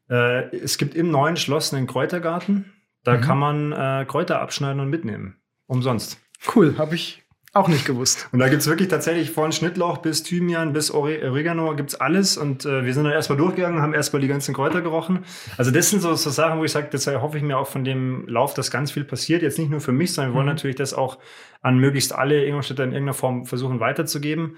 [0.09, 2.73] Äh, es gibt im neuen Schloss einen Kräutergarten.
[3.03, 3.21] Da mhm.
[3.21, 5.35] kann man äh, Kräuter abschneiden und mitnehmen.
[5.67, 6.19] Umsonst.
[6.55, 8.29] Cool, habe ich auch nicht gewusst.
[8.31, 12.37] Und da gibt es wirklich tatsächlich von Schnittlauch bis Thymian bis Oregano gibt es alles.
[12.37, 15.25] Und äh, wir sind dann erstmal durchgegangen, haben erstmal die ganzen Kräuter gerochen.
[15.57, 17.83] Also das sind so, so Sachen, wo ich sage, das hoffe ich mir auch von
[17.83, 19.41] dem Lauf, dass ganz viel passiert.
[19.41, 20.53] Jetzt nicht nur für mich, sondern wir wollen mhm.
[20.53, 21.17] natürlich das auch
[21.61, 24.57] an möglichst alle Ingolstädter in irgendeiner Form versuchen weiterzugeben.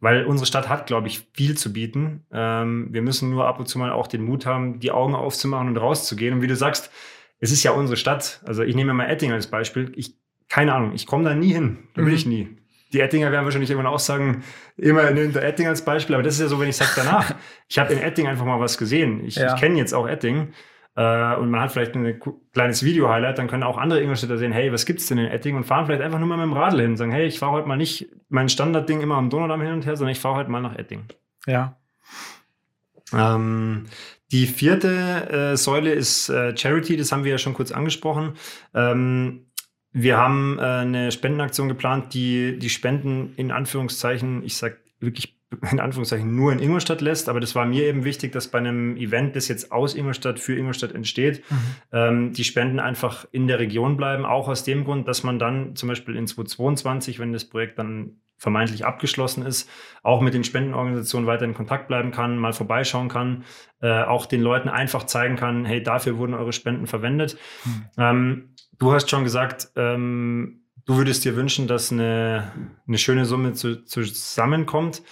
[0.00, 2.24] Weil unsere Stadt hat, glaube ich, viel zu bieten.
[2.30, 5.68] Ähm, wir müssen nur ab und zu mal auch den Mut haben, die Augen aufzumachen
[5.68, 6.34] und rauszugehen.
[6.34, 6.90] Und wie du sagst,
[7.40, 8.40] es ist ja unsere Stadt.
[8.44, 9.92] Also ich nehme mal Etting als Beispiel.
[9.96, 10.14] Ich
[10.48, 11.78] keine Ahnung, ich komme da nie hin.
[11.94, 12.16] Da will mhm.
[12.16, 12.56] ich nie.
[12.92, 14.42] Die Ettinger werden wahrscheinlich irgendwann auch sagen,
[14.76, 17.34] immer nimmt der Etting als Beispiel, aber das ist ja so, wenn ich sage danach,
[17.68, 19.24] ich habe in Etting einfach mal was gesehen.
[19.24, 19.54] Ich, ja.
[19.54, 20.52] ich kenne jetzt auch Etting
[20.96, 22.20] äh, und man hat vielleicht ein
[22.52, 25.64] kleines Video-Highlight, dann können auch andere Ingolstädter sehen, hey, was gibt's denn in Etting und
[25.64, 27.68] fahren vielleicht einfach nur mal mit dem Radl hin und sagen, hey, ich fahre heute
[27.68, 30.62] mal nicht mein Standardding immer am Donaudamm hin und her, sondern ich fahre heute mal
[30.62, 31.04] nach Etting.
[31.46, 31.76] Ja.
[33.12, 33.86] Ähm,
[34.32, 38.34] die vierte äh, Säule ist äh, Charity, das haben wir ja schon kurz angesprochen.
[38.74, 39.46] Ähm,
[39.92, 45.37] wir haben äh, eine Spendenaktion geplant, die die Spenden in Anführungszeichen, ich sag wirklich
[45.70, 48.96] in Anführungszeichen nur in Ingolstadt lässt, aber das war mir eben wichtig, dass bei einem
[48.96, 51.56] Event, das jetzt aus Ingolstadt für Ingolstadt entsteht, mhm.
[51.92, 55.74] ähm, die Spenden einfach in der Region bleiben, auch aus dem Grund, dass man dann
[55.74, 59.68] zum Beispiel in 2022, wenn das Projekt dann vermeintlich abgeschlossen ist,
[60.02, 63.44] auch mit den Spendenorganisationen weiter in Kontakt bleiben kann, mal vorbeischauen kann,
[63.80, 67.36] äh, auch den Leuten einfach zeigen kann, hey, dafür wurden eure Spenden verwendet.
[67.64, 67.84] Mhm.
[67.96, 72.52] Ähm, Du hast schon gesagt, ähm, du würdest dir wünschen, dass eine,
[72.86, 75.02] eine schöne Summe zu, zusammenkommt.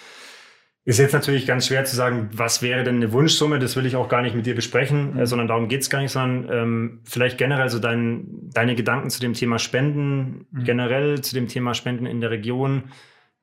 [0.87, 3.96] Ist jetzt natürlich ganz schwer zu sagen, was wäre denn eine Wunschsumme, das will ich
[3.96, 5.18] auch gar nicht mit dir besprechen, mhm.
[5.18, 9.20] äh, sondern darum geht's gar nicht, sondern ähm, vielleicht generell so dein, deine Gedanken zu
[9.20, 10.62] dem Thema Spenden, mhm.
[10.62, 12.85] generell zu dem Thema Spenden in der Region,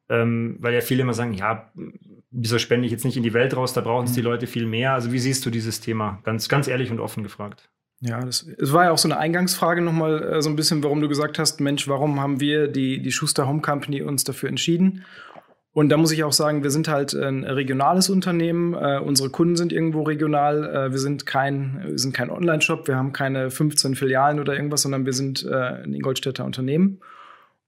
[0.08, 1.69] ähm, weil ja viele immer sagen, ja,
[2.32, 4.15] wieso spende ich jetzt nicht in die Welt raus, da brauchen es mhm.
[4.15, 4.93] die Leute viel mehr.
[4.93, 6.21] Also wie siehst du dieses Thema?
[6.23, 7.69] Ganz, ganz ehrlich und offen gefragt.
[7.99, 11.01] Ja, das, es war ja auch so eine Eingangsfrage nochmal äh, so ein bisschen, warum
[11.01, 15.03] du gesagt hast, Mensch, warum haben wir, die, die Schuster Home Company, uns dafür entschieden?
[15.73, 18.75] Und da muss ich auch sagen, wir sind halt ein regionales Unternehmen.
[18.75, 20.63] Äh, unsere Kunden sind irgendwo regional.
[20.63, 22.88] Äh, wir sind kein, wir sind kein Online-Shop.
[22.88, 26.99] Wir haben keine 15 Filialen oder irgendwas, sondern wir sind äh, ein Ingolstädter Unternehmen.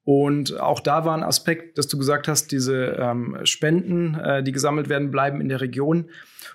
[0.03, 4.51] Und auch da war ein Aspekt, dass du gesagt hast, diese ähm, Spenden, äh, die
[4.51, 6.05] gesammelt werden, bleiben in der Region.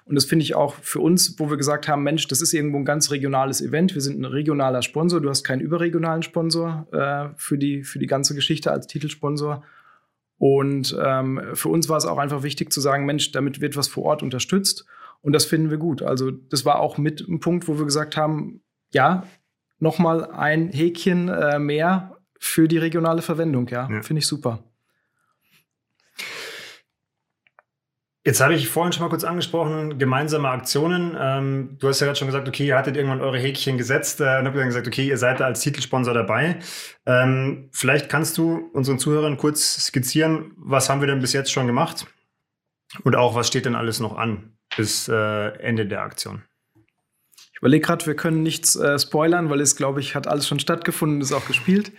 [0.04, 2.78] Und das finde ich auch für uns, wo wir gesagt haben, Mensch, das ist irgendwo
[2.78, 3.92] ein ganz regionales Event.
[3.92, 5.20] Wir sind ein regionaler Sponsor.
[5.20, 9.64] Du hast keinen überregionalen Sponsor äh, für, die, für die ganze Geschichte als Titelsponsor.
[10.40, 13.88] Und ähm, für uns war es auch einfach wichtig zu sagen, Mensch, damit wird was
[13.88, 14.86] vor Ort unterstützt.
[15.20, 16.00] Und das finden wir gut.
[16.00, 19.24] Also das war auch mit ein Punkt, wo wir gesagt haben, ja,
[19.80, 23.68] nochmal ein Häkchen äh, mehr für die regionale Verwendung.
[23.68, 24.00] Ja, ja.
[24.00, 24.64] finde ich super.
[28.22, 31.16] Jetzt habe ich vorhin schon mal kurz angesprochen, gemeinsame Aktionen.
[31.18, 34.38] Ähm, du hast ja gerade schon gesagt, okay, ihr hattet irgendwann eure Häkchen gesetzt äh,
[34.38, 36.58] und habt dann gesagt, okay, ihr seid da als Titelsponsor dabei.
[37.06, 41.66] Ähm, vielleicht kannst du unseren Zuhörern kurz skizzieren, was haben wir denn bis jetzt schon
[41.66, 42.06] gemacht?
[43.04, 46.42] Und auch, was steht denn alles noch an bis äh, Ende der Aktion?
[47.54, 50.60] Ich überlege gerade, wir können nichts äh, spoilern, weil es, glaube ich, hat alles schon
[50.60, 51.92] stattgefunden und ist auch gespielt.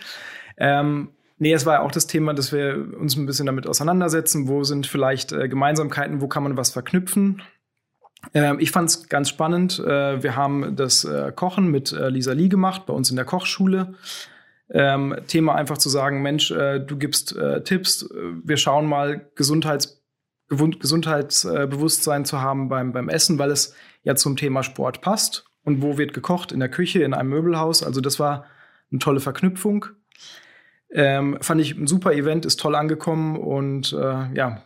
[0.58, 1.10] Ähm,
[1.42, 4.48] Nee, es war ja auch das Thema, dass wir uns ein bisschen damit auseinandersetzen.
[4.48, 7.42] Wo sind vielleicht äh, Gemeinsamkeiten, wo kann man was verknüpfen?
[8.36, 9.80] Ähm, ich fand es ganz spannend.
[9.80, 13.26] Äh, wir haben das äh, Kochen mit äh, Lisa Lee gemacht, bei uns in der
[13.26, 13.96] Kochschule.
[14.70, 18.08] Ähm, Thema einfach zu sagen, Mensch, du gibst Tipps,
[18.44, 20.04] wir schauen mal Gesundheits
[20.48, 23.74] Gesundheitsbewusstsein zu haben beim, beim Essen, weil es
[24.04, 25.46] ja zum Thema Sport passt.
[25.64, 26.52] Und wo wird gekocht?
[26.52, 27.82] In der Küche, in einem Möbelhaus.
[27.82, 28.46] Also das war
[28.92, 29.88] eine tolle Verknüpfung.
[30.94, 34.62] Ähm, fand ich ein super Event, ist toll angekommen und äh, ja,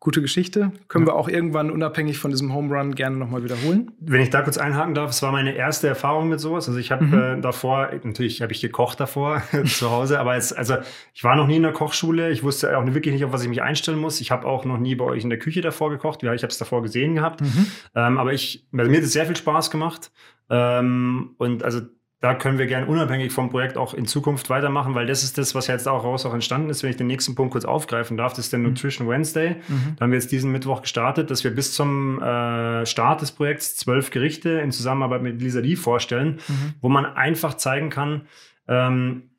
[0.00, 0.72] gute Geschichte.
[0.88, 1.12] Können ja.
[1.12, 3.92] wir auch irgendwann unabhängig von diesem Home Run gerne nochmal wiederholen.
[4.00, 6.66] Wenn ich da kurz einhaken darf, es war meine erste Erfahrung mit sowas.
[6.68, 7.38] Also ich habe mhm.
[7.38, 10.76] äh, davor, natürlich habe ich gekocht davor zu Hause, aber es, also
[11.12, 12.30] ich war noch nie in der Kochschule.
[12.30, 14.22] Ich wusste auch wirklich nicht, auf was ich mich einstellen muss.
[14.22, 16.22] Ich habe auch noch nie bei euch in der Küche davor gekocht.
[16.22, 17.42] Ja, ich habe es davor gesehen gehabt.
[17.42, 17.66] Mhm.
[17.94, 20.10] Ähm, aber ich, also mir hat es sehr viel Spaß gemacht.
[20.48, 21.80] Ähm, und also
[22.20, 25.54] da können wir gern unabhängig vom Projekt auch in Zukunft weitermachen, weil das ist das,
[25.54, 26.82] was jetzt auch raus auch entstanden ist.
[26.82, 28.66] Wenn ich den nächsten Punkt kurz aufgreifen darf, das ist der mhm.
[28.66, 29.56] Nutrition Wednesday.
[29.68, 29.96] Mhm.
[29.96, 33.76] Da haben wir jetzt diesen Mittwoch gestartet, dass wir bis zum äh, Start des Projekts
[33.76, 36.74] zwölf Gerichte in Zusammenarbeit mit Lisa Lee vorstellen, mhm.
[36.82, 38.26] wo man einfach zeigen kann,
[38.68, 39.30] ähm,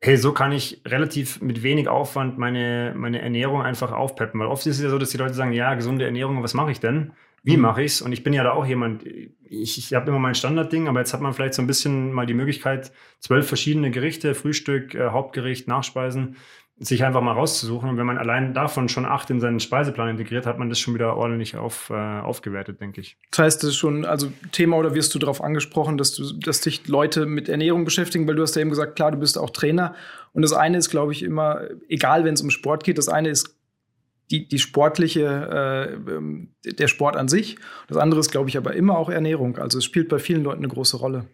[0.00, 4.40] hey, so kann ich relativ mit wenig Aufwand meine, meine Ernährung einfach aufpeppen.
[4.40, 6.72] Weil oft ist es ja so, dass die Leute sagen, ja, gesunde Ernährung, was mache
[6.72, 7.12] ich denn?
[7.44, 7.62] Wie mhm.
[7.62, 8.00] mache ich's?
[8.00, 11.12] Und ich bin ja da auch jemand, ich, ich habe immer mein Standardding, aber jetzt
[11.12, 15.68] hat man vielleicht so ein bisschen mal die Möglichkeit, zwölf verschiedene Gerichte, Frühstück, äh, Hauptgericht,
[15.68, 16.36] Nachspeisen,
[16.78, 17.88] sich einfach mal rauszusuchen.
[17.88, 20.94] Und wenn man allein davon schon acht in seinen Speiseplan integriert, hat man das schon
[20.94, 23.18] wieder ordentlich auf, äh, aufgewertet, denke ich.
[23.30, 26.62] Das heißt, das ist schon, also Thema oder wirst du darauf angesprochen, dass du, dass
[26.62, 29.50] dich Leute mit Ernährung beschäftigen, weil du hast ja eben gesagt, klar, du bist auch
[29.50, 29.94] Trainer.
[30.32, 33.28] Und das eine ist, glaube ich, immer, egal wenn es um Sport geht, das eine
[33.28, 33.54] ist
[34.30, 37.56] die, die sportliche, äh, ähm, der Sport an sich.
[37.88, 39.58] Das andere ist, glaube ich, aber immer auch Ernährung.
[39.58, 41.26] Also es spielt bei vielen Leuten eine große Rolle.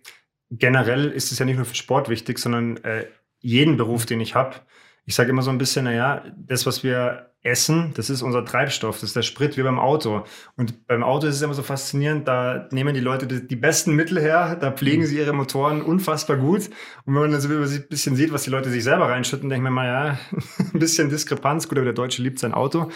[0.51, 3.07] Generell ist es ja nicht nur für Sport wichtig, sondern äh,
[3.41, 4.57] jeden Beruf, den ich habe.
[5.07, 8.97] Ich sage immer so ein bisschen, naja, das, was wir Essen, das ist unser Treibstoff,
[8.97, 10.25] das ist der Sprit wie beim Auto.
[10.57, 13.97] Und beim Auto ist es immer so faszinierend, da nehmen die Leute die, die besten
[13.97, 16.69] Mittel her, da pflegen sie ihre Motoren unfassbar gut.
[17.07, 19.63] Und wenn man dann so ein bisschen sieht, was die Leute sich selber reinschütten, denke
[19.63, 20.19] ich mir mal, ja,
[20.75, 21.67] ein bisschen Diskrepanz.
[21.67, 22.91] Gut, aber der Deutsche liebt sein Auto.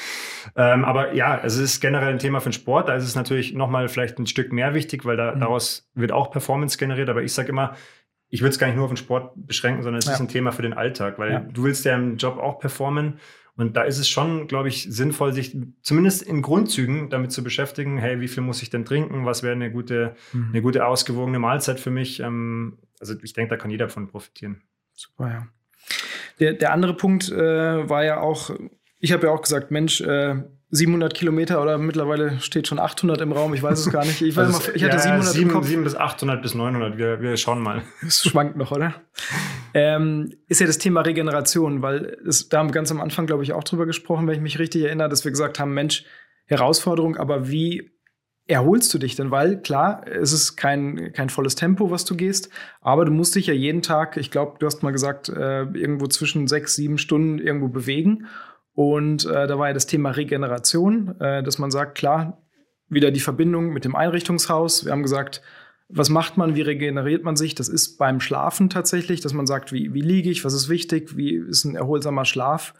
[0.57, 2.90] Ähm, aber ja, es ist generell ein Thema für den Sport.
[2.90, 5.40] Da ist es natürlich nochmal vielleicht ein Stück mehr wichtig, weil da, mhm.
[5.40, 7.09] daraus wird auch Performance generiert.
[7.09, 7.77] Aber ich sage immer,
[8.29, 10.15] ich würde es gar nicht nur auf den Sport beschränken, sondern es ja.
[10.15, 11.41] ist ein Thema für den Alltag, weil ja.
[11.41, 13.21] du willst ja im Job auch performen.
[13.57, 17.99] Und da ist es schon, glaube ich, sinnvoll, sich zumindest in Grundzügen damit zu beschäftigen,
[17.99, 19.27] hey, wie viel muss ich denn trinken?
[19.27, 20.49] Was wäre eine gute, mhm.
[20.51, 22.19] eine gute ausgewogene Mahlzeit für mich?
[22.19, 24.63] Ähm, also ich denke, da kann jeder von profitieren.
[24.93, 25.47] Super, ja.
[26.41, 28.51] Der, der andere Punkt äh, war ja auch,
[28.99, 30.43] ich habe ja auch gesagt, Mensch, äh,
[30.75, 34.21] 700 Kilometer oder mittlerweile steht schon 800 im Raum, ich weiß es gar nicht.
[34.21, 35.67] Ich, weiß also, mal, ich hatte ja, 700 7, im Kopf.
[35.67, 37.83] 7 bis 800 bis 900, wir, wir schauen mal.
[38.05, 38.95] Es schwankt noch, oder?
[39.73, 43.45] ähm, ist ja das Thema Regeneration, weil es, da haben wir ganz am Anfang, glaube
[43.45, 46.05] ich, auch drüber gesprochen, wenn ich mich richtig erinnere, dass wir gesagt haben, Mensch,
[46.47, 47.93] Herausforderung, aber wie
[48.47, 49.31] erholst du dich denn?
[49.31, 53.47] Weil klar, es ist kein, kein volles Tempo, was du gehst, aber du musst dich
[53.47, 57.39] ja jeden Tag, ich glaube, du hast mal gesagt, äh, irgendwo zwischen sechs, sieben Stunden
[57.39, 58.27] irgendwo bewegen.
[58.75, 62.43] Und äh, da war ja das Thema Regeneration, äh, dass man sagt, klar,
[62.89, 64.85] wieder die Verbindung mit dem Einrichtungshaus.
[64.85, 65.43] Wir haben gesagt,
[65.89, 67.55] was macht man, wie regeneriert man sich?
[67.55, 71.17] Das ist beim Schlafen tatsächlich, dass man sagt, wie, wie liege ich, was ist wichtig,
[71.17, 72.75] wie ist ein erholsamer Schlaf.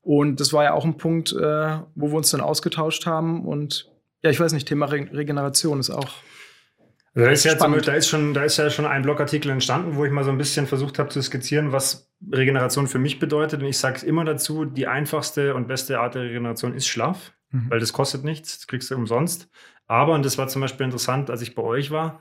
[0.00, 3.44] Und das war ja auch ein Punkt, äh, wo wir uns dann ausgetauscht haben.
[3.44, 3.90] Und
[4.22, 6.10] ja, ich weiß nicht, Thema Re Regeneration ist auch.
[7.14, 9.94] Also da, ist ja zum, da, ist schon, da ist ja schon ein Blogartikel entstanden,
[9.94, 13.62] wo ich mal so ein bisschen versucht habe zu skizzieren, was Regeneration für mich bedeutet.
[13.62, 17.32] Und ich sage es immer dazu, die einfachste und beste Art der Regeneration ist Schlaf,
[17.50, 17.70] mhm.
[17.70, 19.48] weil das kostet nichts, das kriegst du umsonst.
[19.86, 22.20] Aber, und das war zum Beispiel interessant, als ich bei euch war,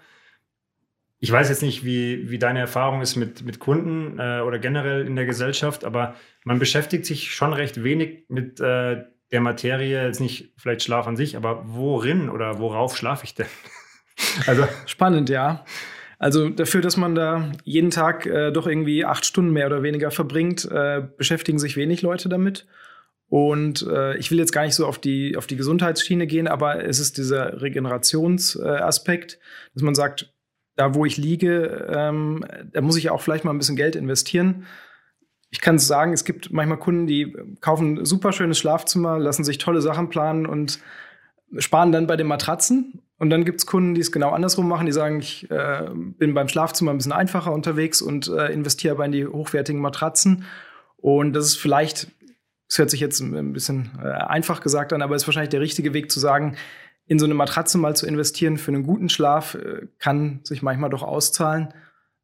[1.19, 5.07] ich weiß jetzt nicht, wie, wie deine Erfahrung ist mit, mit Kunden äh, oder generell
[5.07, 10.19] in der Gesellschaft, aber man beschäftigt sich schon recht wenig mit äh, der Materie, jetzt
[10.19, 13.47] nicht vielleicht Schlaf an sich, aber worin oder worauf schlafe ich denn?
[14.47, 15.65] also spannend, ja.
[16.19, 20.09] Also dafür, dass man da jeden Tag äh, doch irgendwie acht Stunden mehr oder weniger
[20.09, 22.65] verbringt, äh, beschäftigen sich wenig Leute damit.
[23.27, 26.85] Und äh, ich will jetzt gar nicht so auf die, auf die Gesundheitsschiene gehen, aber
[26.85, 29.39] es ist dieser Regenerationsaspekt,
[29.73, 30.33] dass man sagt,
[30.75, 34.65] da wo ich liege, ähm, da muss ich auch vielleicht mal ein bisschen Geld investieren.
[35.49, 39.59] Ich kann sagen, es gibt manchmal Kunden, die kaufen ein super schönes Schlafzimmer, lassen sich
[39.59, 40.79] tolle Sachen planen und
[41.57, 43.02] sparen dann bei den Matratzen.
[43.23, 46.33] Und dann gibt es Kunden, die es genau andersrum machen, die sagen, ich äh, bin
[46.33, 50.43] beim Schlafzimmer ein bisschen einfacher unterwegs und äh, investiere aber in die hochwertigen Matratzen.
[50.97, 52.11] Und das ist vielleicht,
[52.67, 55.93] das hört sich jetzt ein bisschen äh, einfach gesagt an, aber ist wahrscheinlich der richtige
[55.93, 56.57] Weg zu sagen,
[57.05, 60.89] in so eine Matratze mal zu investieren für einen guten Schlaf äh, kann sich manchmal
[60.89, 61.73] doch auszahlen.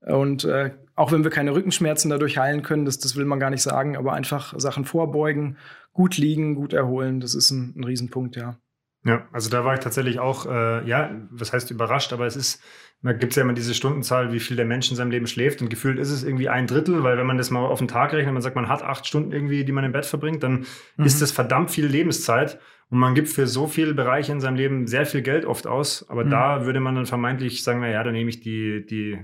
[0.01, 3.51] Und äh, auch wenn wir keine Rückenschmerzen dadurch heilen können, das, das will man gar
[3.51, 5.55] nicht sagen, aber einfach Sachen vorbeugen,
[5.93, 8.57] gut liegen, gut erholen, das ist ein, ein Riesenpunkt, ja.
[9.05, 12.61] Ja, also da war ich tatsächlich auch, äh, ja, was heißt überrascht, aber es ist,
[13.01, 15.61] da gibt es ja immer diese Stundenzahl, wie viel der Mensch in seinem Leben schläft
[15.61, 18.11] und gefühlt ist es irgendwie ein Drittel, weil wenn man das mal auf den Tag
[18.11, 20.65] rechnet, man sagt, man hat acht Stunden irgendwie, die man im Bett verbringt, dann
[20.97, 21.05] mhm.
[21.05, 22.59] ist das verdammt viel Lebenszeit
[22.89, 26.09] und man gibt für so viele Bereiche in seinem Leben sehr viel Geld oft aus.
[26.09, 26.31] Aber mhm.
[26.31, 29.19] da würde man dann vermeintlich sagen, na ja, dann nehme ich die, die,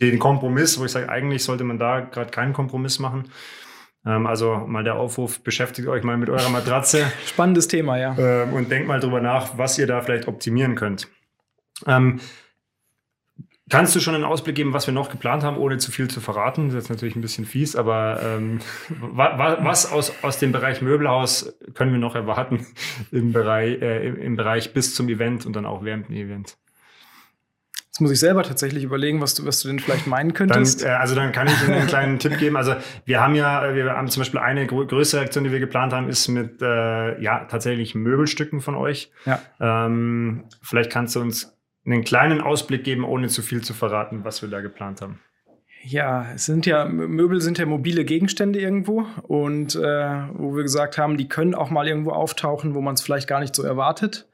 [0.00, 3.24] den Kompromiss, wo ich sage, eigentlich sollte man da gerade keinen Kompromiss machen.
[4.04, 7.10] Ähm, also mal der Aufruf, beschäftigt euch mal mit eurer Matratze.
[7.26, 8.16] Spannendes Thema, ja.
[8.18, 11.08] Ähm, und denkt mal drüber nach, was ihr da vielleicht optimieren könnt.
[11.86, 12.20] Ähm,
[13.72, 16.20] Kannst du schon einen Ausblick geben, was wir noch geplant haben, ohne zu viel zu
[16.20, 16.66] verraten?
[16.66, 18.60] Das ist jetzt natürlich ein bisschen fies, aber ähm,
[19.00, 22.66] wa was aus, aus dem Bereich Möbelhaus können wir noch erwarten
[23.12, 26.58] im Bereich, äh, im Bereich bis zum Event und dann auch während dem Event?
[27.92, 30.82] Jetzt muss ich selber tatsächlich überlegen, was du, was du denn vielleicht meinen könntest.
[30.82, 32.56] Dann, äh, also dann kann ich Ihnen einen kleinen Tipp geben.
[32.56, 32.74] Also
[33.04, 36.08] wir haben ja, wir haben zum Beispiel eine grö größere Aktion, die wir geplant haben,
[36.08, 39.12] ist mit äh, ja tatsächlich Möbelstücken von euch.
[39.26, 39.42] Ja.
[39.60, 44.40] Ähm, vielleicht kannst du uns einen kleinen Ausblick geben, ohne zu viel zu verraten, was
[44.40, 45.20] wir da geplant haben.
[45.84, 49.80] Ja, es sind ja, Möbel sind ja mobile Gegenstände irgendwo und äh,
[50.32, 53.40] wo wir gesagt haben, die können auch mal irgendwo auftauchen, wo man es vielleicht gar
[53.40, 54.26] nicht so erwartet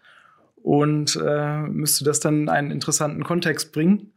[0.68, 4.12] und äh, müsste das dann in einen interessanten Kontext bringen.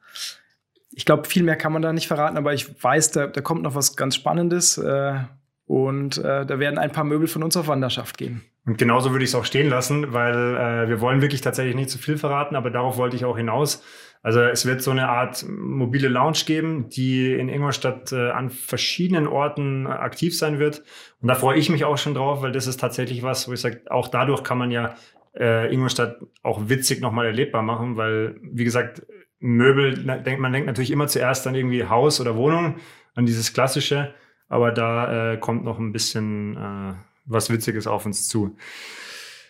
[0.91, 3.61] Ich glaube, viel mehr kann man da nicht verraten, aber ich weiß, da, da kommt
[3.61, 5.19] noch was ganz Spannendes äh,
[5.65, 8.41] und äh, da werden ein paar Möbel von uns auf Wanderschaft gehen.
[8.65, 11.89] Und genauso würde ich es auch stehen lassen, weil äh, wir wollen wirklich tatsächlich nicht
[11.89, 13.81] zu viel verraten, aber darauf wollte ich auch hinaus.
[14.23, 19.25] Also es wird so eine Art mobile Lounge geben, die in Ingolstadt äh, an verschiedenen
[19.25, 20.83] Orten aktiv sein wird.
[21.21, 23.61] Und da freue ich mich auch schon drauf, weil das ist tatsächlich was, wo ich
[23.61, 24.95] sage, auch dadurch kann man ja
[25.35, 29.05] äh, Ingolstadt auch witzig nochmal erlebbar machen, weil, wie gesagt,
[29.39, 32.75] Möbel, man denkt natürlich immer zuerst an irgendwie Haus oder Wohnung,
[33.15, 34.13] an dieses Klassische,
[34.47, 36.93] aber da äh, kommt noch ein bisschen äh,
[37.25, 38.55] was Witziges auf uns zu.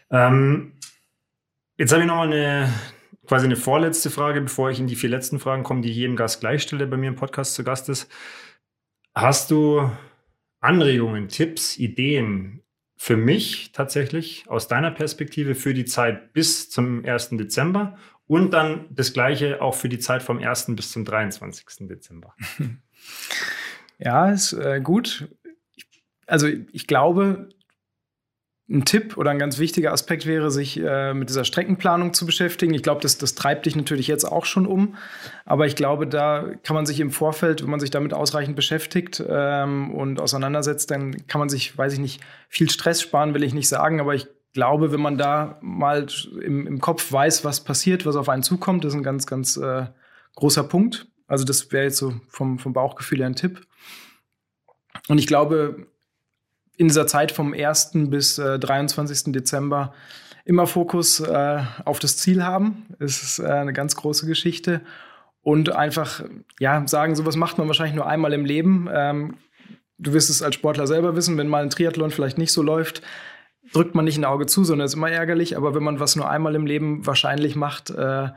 [0.10, 0.74] Ähm,
[1.78, 2.70] jetzt habe ich nochmal eine
[3.28, 6.40] quasi eine vorletzte Frage, bevor ich in die vier letzten Fragen komme, die jedem Gast
[6.40, 8.12] gleich stelle, der bei mir im Podcast zu Gast ist.
[9.14, 9.90] Hast du
[10.60, 12.62] Anregungen, Tipps, Ideen
[13.04, 17.30] für mich tatsächlich aus deiner Perspektive für die Zeit bis zum 1.
[17.32, 20.76] Dezember und dann das gleiche auch für die Zeit vom 1.
[20.76, 21.88] bis zum 23.
[21.88, 22.36] Dezember?
[23.98, 25.30] Ja, ist äh, gut.
[26.26, 27.50] Also ich glaube,
[28.72, 32.74] ein Tipp oder ein ganz wichtiger Aspekt wäre, sich äh, mit dieser Streckenplanung zu beschäftigen.
[32.74, 34.96] Ich glaube, das, das treibt dich natürlich jetzt auch schon um.
[35.46, 39.22] Aber ich glaube, da kann man sich im Vorfeld, wenn man sich damit ausreichend beschäftigt
[39.28, 43.54] ähm, und auseinandersetzt, dann kann man sich, weiß ich nicht, viel Stress sparen, will ich
[43.54, 44.00] nicht sagen.
[44.00, 46.08] Aber ich glaube, wenn man da mal
[46.42, 49.58] im, im Kopf weiß, was passiert, was auf einen zukommt, das ist ein ganz, ganz
[49.58, 49.86] äh,
[50.36, 51.08] großer Punkt.
[51.28, 53.62] Also das wäre jetzt so vom, vom Bauchgefühl her ein Tipp.
[55.08, 55.88] Und ich glaube,
[56.82, 57.92] in dieser Zeit vom 1.
[58.10, 59.32] bis äh, 23.
[59.32, 59.94] Dezember
[60.46, 62.88] immer Fokus äh, auf das Ziel haben.
[62.98, 64.82] Es ist äh, eine ganz große Geschichte.
[65.44, 66.24] Und einfach,
[66.60, 68.90] ja, sagen, sowas macht man wahrscheinlich nur einmal im Leben.
[68.92, 69.36] Ähm,
[70.00, 73.04] du wirst es als Sportler selber wissen, wenn mal ein Triathlon vielleicht nicht so läuft,
[73.74, 75.58] drückt man nicht ein Auge zu, sondern ist immer ärgerlich.
[75.58, 78.30] Aber wenn man was nur einmal im Leben wahrscheinlich macht, äh,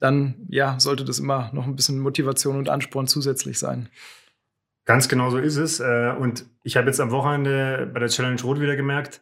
[0.00, 3.90] dann ja, sollte das immer noch ein bisschen Motivation und Ansporn zusätzlich sein.
[4.84, 5.80] Ganz genau so ist es.
[5.80, 9.20] Äh, und ich habe jetzt am Wochenende bei der Challenge Rot wieder gemerkt,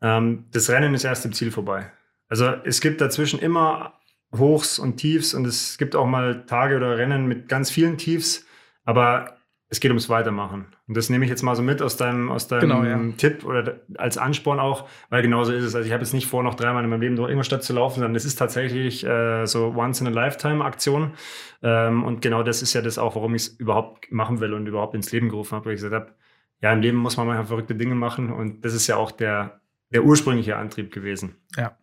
[0.00, 1.90] ähm, das Rennen ist erst im Ziel vorbei.
[2.28, 3.98] Also es gibt dazwischen immer
[4.36, 8.44] Hochs und Tiefs und es gibt auch mal Tage oder Rennen mit ganz vielen Tiefs,
[8.84, 9.36] aber
[9.74, 10.66] es geht ums Weitermachen.
[10.86, 13.00] Und das nehme ich jetzt mal so mit aus deinem, aus deinem genau, ja.
[13.16, 15.74] Tipp oder als Ansporn auch, weil genauso ist es.
[15.74, 17.96] Also ich habe jetzt nicht vor, noch dreimal in meinem Leben durch Ingolstadt zu laufen,
[17.96, 21.14] sondern es ist tatsächlich äh, so Once-in-a-Lifetime-Aktion.
[21.62, 24.66] Ähm, und genau das ist ja das auch, warum ich es überhaupt machen will und
[24.66, 26.14] überhaupt ins Leben gerufen habe, weil ich gesagt habe,
[26.62, 29.60] ja, im Leben muss man manchmal verrückte Dinge machen und das ist ja auch der,
[29.92, 31.34] der ursprüngliche Antrieb gewesen.
[31.56, 31.76] Ja.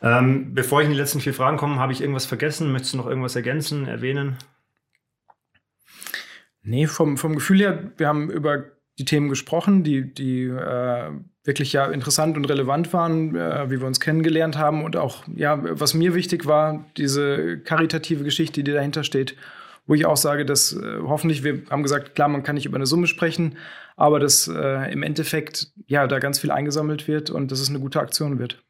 [0.00, 2.70] Ähm, bevor ich in die letzten vier Fragen komme, habe ich irgendwas vergessen?
[2.70, 4.36] Möchtest du noch irgendwas ergänzen, erwähnen?
[6.62, 8.64] Nee, vom, vom Gefühl her, wir haben über
[8.98, 11.10] die Themen gesprochen, die, die äh,
[11.42, 14.84] wirklich ja interessant und relevant waren, äh, wie wir uns kennengelernt haben.
[14.84, 19.36] Und auch, ja, was mir wichtig war, diese karitative Geschichte, die dahinter steht,
[19.86, 22.76] wo ich auch sage, dass äh, hoffentlich, wir haben gesagt, klar, man kann nicht über
[22.76, 23.56] eine Summe sprechen,
[23.96, 27.80] aber dass äh, im Endeffekt ja da ganz viel eingesammelt wird und dass es eine
[27.80, 28.62] gute Aktion wird.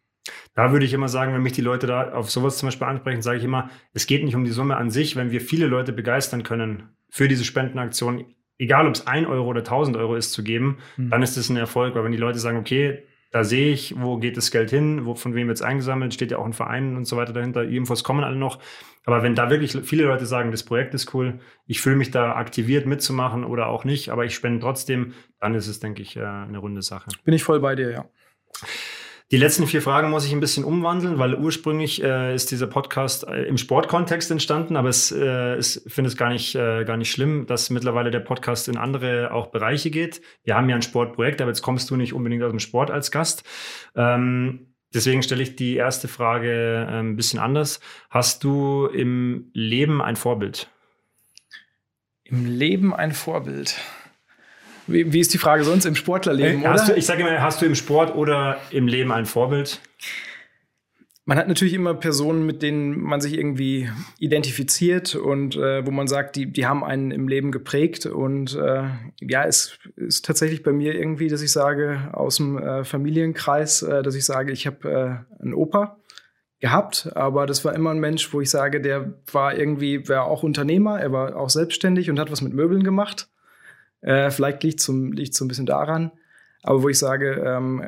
[0.54, 3.22] Da würde ich immer sagen, wenn mich die Leute da auf sowas zum Beispiel ansprechen,
[3.22, 5.92] sage ich immer, es geht nicht um die Summe an sich, wenn wir viele Leute
[5.92, 8.24] begeistern können für diese Spendenaktion,
[8.58, 11.10] egal ob es ein Euro oder 1000 Euro ist, zu geben, mhm.
[11.10, 11.94] dann ist das ein Erfolg.
[11.94, 15.14] Weil wenn die Leute sagen, okay, da sehe ich, wo geht das Geld hin, wo,
[15.14, 17.76] von wem wird es eingesammelt, steht ja auch ein Verein und so weiter dahinter, die
[17.76, 18.60] Infos kommen alle noch.
[19.04, 22.34] Aber wenn da wirklich viele Leute sagen, das Projekt ist cool, ich fühle mich da
[22.34, 26.24] aktiviert mitzumachen oder auch nicht, aber ich spende trotzdem, dann ist es, denke ich, äh,
[26.24, 27.10] eine runde Sache.
[27.24, 28.04] Bin ich voll bei dir, ja.
[29.32, 33.28] Die letzten vier Fragen muss ich ein bisschen umwandeln, weil ursprünglich äh, ist dieser Podcast
[33.28, 37.12] äh, im Sportkontext entstanden, aber es, äh, ich finde es gar nicht, äh, gar nicht
[37.12, 40.20] schlimm, dass mittlerweile der Podcast in andere auch Bereiche geht.
[40.42, 43.12] Wir haben ja ein Sportprojekt, aber jetzt kommst du nicht unbedingt aus dem Sport als
[43.12, 43.44] Gast.
[43.94, 47.78] Ähm, deswegen stelle ich die erste Frage äh, ein bisschen anders.
[48.10, 50.68] Hast du im Leben ein Vorbild?
[52.24, 53.80] Im Leben ein Vorbild?
[54.90, 56.62] Wie, wie ist die Frage sonst im Sportlerleben?
[56.62, 59.80] Äh, hast du, ich sage immer, hast du im Sport oder im Leben ein Vorbild?
[61.26, 63.88] Man hat natürlich immer Personen, mit denen man sich irgendwie
[64.18, 68.06] identifiziert und äh, wo man sagt, die, die haben einen im Leben geprägt.
[68.06, 68.88] Und äh,
[69.20, 74.02] ja, es ist tatsächlich bei mir irgendwie, dass ich sage, aus dem äh, Familienkreis, äh,
[74.02, 75.98] dass ich sage, ich habe äh, einen Opa
[76.58, 80.42] gehabt, aber das war immer ein Mensch, wo ich sage, der war irgendwie, war auch
[80.42, 83.28] Unternehmer, er war auch selbstständig und hat was mit Möbeln gemacht.
[84.02, 85.14] Äh, vielleicht liegt es so, ein
[85.48, 86.12] bisschen daran.
[86.62, 87.84] Aber wo ich sage, ähm,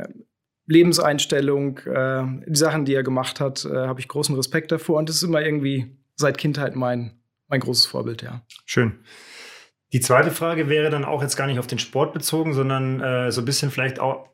[0.66, 4.98] Lebenseinstellung, äh, die Sachen, die er gemacht hat, äh, habe ich großen Respekt davor.
[4.98, 8.42] Und das ist immer irgendwie seit Kindheit mein, mein großes Vorbild, ja.
[8.64, 9.00] Schön.
[9.92, 13.30] Die zweite Frage wäre dann auch jetzt gar nicht auf den Sport bezogen, sondern äh,
[13.30, 14.32] so ein bisschen vielleicht auch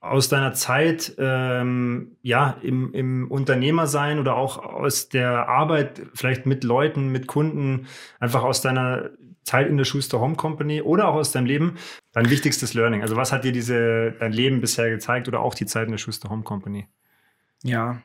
[0.00, 6.64] aus deiner Zeit ähm, ja im, im Unternehmersein oder auch aus der Arbeit vielleicht mit
[6.64, 7.86] Leuten, mit Kunden,
[8.18, 9.10] einfach aus deiner
[9.50, 11.76] Zeit in der Schuster Home Company oder auch aus deinem Leben,
[12.12, 13.02] dein wichtigstes Learning?
[13.02, 15.98] Also was hat dir diese, dein Leben bisher gezeigt oder auch die Zeit in der
[15.98, 16.86] Schuster Home Company?
[17.62, 18.00] Ja,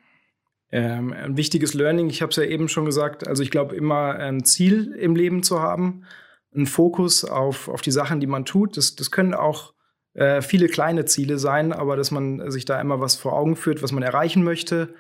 [0.71, 4.15] ähm, ein wichtiges Learning, ich habe es ja eben schon gesagt, also ich glaube immer
[4.15, 6.05] ein Ziel im Leben zu haben,
[6.53, 8.75] einen Fokus auf, auf die Sachen, die man tut.
[8.77, 9.73] Das, das können auch
[10.13, 13.83] äh, viele kleine Ziele sein, aber dass man sich da immer was vor Augen führt,
[13.83, 14.95] was man erreichen möchte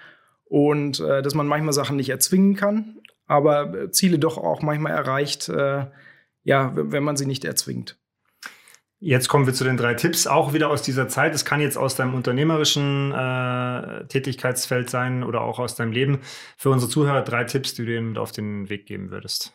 [0.45, 5.49] und äh, dass man manchmal Sachen nicht erzwingen kann, aber Ziele doch auch manchmal erreicht,
[5.49, 5.87] äh,
[6.45, 7.97] ja, wenn man sie nicht erzwingt.
[8.99, 11.35] Jetzt kommen wir zu den drei Tipps, auch wieder aus dieser Zeit.
[11.35, 16.19] Es kann jetzt aus deinem unternehmerischen äh, Tätigkeitsfeld sein oder auch aus deinem Leben.
[16.55, 19.53] Für unsere Zuhörer drei Tipps, die du ihnen auf den Weg geben würdest.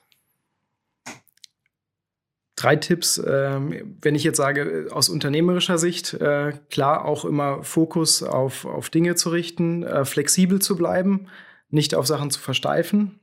[2.54, 8.22] Drei Tipps, ähm, wenn ich jetzt sage, aus unternehmerischer Sicht, äh, klar auch immer Fokus
[8.22, 11.28] auf, auf Dinge zu richten, äh, flexibel zu bleiben,
[11.70, 13.20] nicht auf Sachen zu versteifen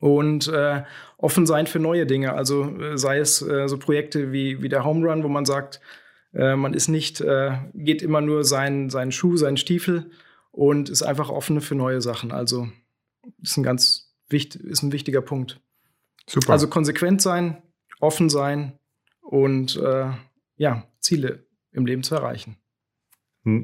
[0.00, 0.82] und äh,
[1.16, 2.34] offen sein für neue Dinge.
[2.34, 5.80] Also äh, sei es äh, so Projekte wie, wie der Home Run, wo man sagt,
[6.32, 10.10] äh, man ist nicht, äh, geht immer nur seinen, seinen Schuh, seinen Stiefel
[10.50, 12.32] und ist einfach offen für neue Sachen.
[12.32, 12.68] Also
[13.42, 15.60] ist ein ganz wichtig, ist ein wichtiger Punkt.
[16.26, 16.52] Super.
[16.52, 17.62] Also konsequent sein,
[18.00, 18.78] offen sein
[19.22, 20.10] und äh,
[20.56, 22.56] ja, Ziele im Leben zu erreichen.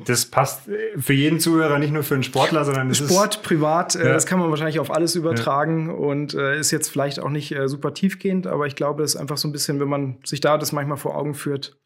[0.04, 4.06] Das passt für jeden Zuhörer, nicht nur für einen Sportler, sondern es Sport, privat, äh,
[4.06, 4.12] ja.
[4.12, 5.94] das kann man wahrscheinlich auf alles übertragen ja.
[5.94, 9.20] und äh, ist jetzt vielleicht auch nicht äh, super tiefgehend, aber ich glaube, es ist
[9.20, 11.76] einfach so ein bisschen, wenn man sich da das manchmal vor Augen führt,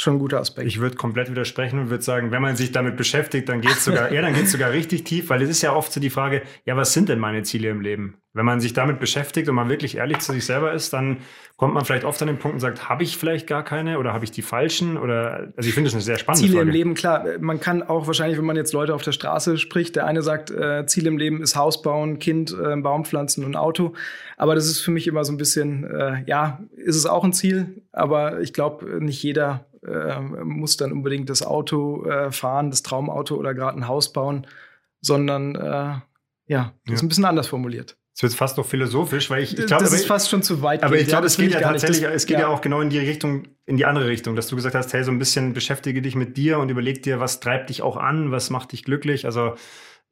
[0.00, 0.68] schon ein guter Aspekt.
[0.68, 3.84] Ich würde komplett widersprechen und würde sagen, wenn man sich damit beschäftigt, dann geht es
[3.84, 6.42] sogar, ja, dann geht sogar richtig tief, weil es ist ja oft so die Frage,
[6.64, 8.14] ja, was sind denn meine Ziele im Leben?
[8.32, 11.18] Wenn man sich damit beschäftigt und man wirklich ehrlich zu sich selber ist, dann
[11.56, 14.12] kommt man vielleicht oft an den Punkt und sagt, habe ich vielleicht gar keine oder
[14.12, 14.96] habe ich die falschen?
[14.96, 16.68] Oder also ich finde das eine sehr spannende Ziele Frage.
[16.68, 19.96] im Leben, klar, man kann auch wahrscheinlich, wenn man jetzt Leute auf der Straße spricht,
[19.96, 23.56] der eine sagt, äh, Ziel im Leben ist Haus bauen, Kind, äh, Baum pflanzen und
[23.56, 23.94] Auto.
[24.36, 27.32] Aber das ist für mich immer so ein bisschen, äh, ja, ist es auch ein
[27.32, 32.82] Ziel, aber ich glaube, nicht jeder äh, muss dann unbedingt das Auto äh, fahren, das
[32.82, 34.46] Traumauto oder gerade ein Haus bauen,
[35.00, 36.04] sondern äh, ja,
[36.46, 36.94] das ja.
[36.94, 37.96] ist ein bisschen anders formuliert.
[38.14, 40.82] Es wird fast noch philosophisch, weil ich, ich glaube, das ist fast schon zu weit.
[40.82, 41.02] Aber geht.
[41.02, 42.42] ich glaube, ja, es geht ja tatsächlich, das, es geht ja.
[42.42, 42.48] ja.
[42.48, 45.12] auch genau in die Richtung, in die andere Richtung, dass du gesagt hast, hey, so
[45.12, 48.50] ein bisschen beschäftige dich mit dir und überleg dir, was treibt dich auch an, was
[48.50, 49.24] macht dich glücklich.
[49.24, 49.54] Also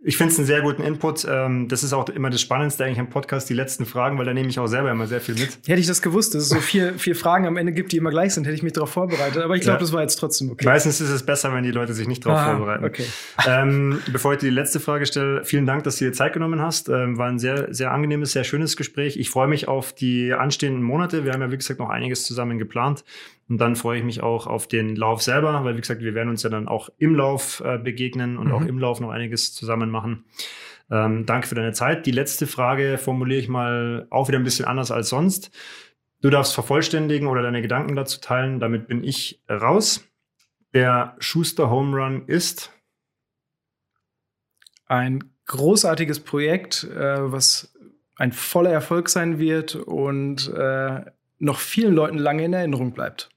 [0.05, 1.27] ich finde es einen sehr guten Input.
[1.29, 4.35] Ähm, das ist auch immer das Spannendste eigentlich im Podcast, die letzten Fragen, weil da
[4.35, 5.59] nehme ich auch selber immer sehr viel mit.
[5.67, 8.11] Hätte ich das gewusst, dass es so vier, vier Fragen am Ende gibt, die immer
[8.11, 9.43] gleich sind, hätte ich mich darauf vorbereitet.
[9.43, 9.81] Aber ich glaube, ja.
[9.81, 10.67] das war jetzt trotzdem okay.
[10.67, 12.85] Meistens ist es besser, wenn die Leute sich nicht darauf ah, vorbereiten.
[12.85, 13.07] Okay.
[13.47, 16.61] Ähm, bevor ich dir die letzte Frage stelle, vielen Dank, dass du dir Zeit genommen
[16.61, 16.91] hast.
[16.91, 19.17] Ähm, war ein sehr, sehr angenehmes, sehr schönes Gespräch.
[19.17, 21.25] Ich freue mich auf die anstehenden Monate.
[21.25, 23.03] Wir haben ja, wie gesagt, noch einiges zusammen geplant.
[23.49, 26.31] Und dann freue ich mich auch auf den Lauf selber, weil, wie gesagt, wir werden
[26.31, 28.55] uns ja dann auch im Lauf äh, begegnen und mhm.
[28.55, 30.25] auch im Lauf noch einiges zusammen machen.
[30.91, 32.07] Ähm, danke für deine Zeit.
[32.07, 35.51] Die letzte Frage formuliere ich mal auch wieder ein bisschen anders als sonst.
[36.23, 38.59] Du darfst vervollständigen oder deine Gedanken dazu teilen.
[38.59, 40.09] Damit bin ich raus.
[40.75, 42.73] Der Schuster Home Run ist
[44.87, 47.73] ein großartiges Projekt, äh, was
[48.17, 51.01] ein voller Erfolg sein wird und äh,
[51.39, 53.31] noch vielen Leuten lange in Erinnerung bleibt.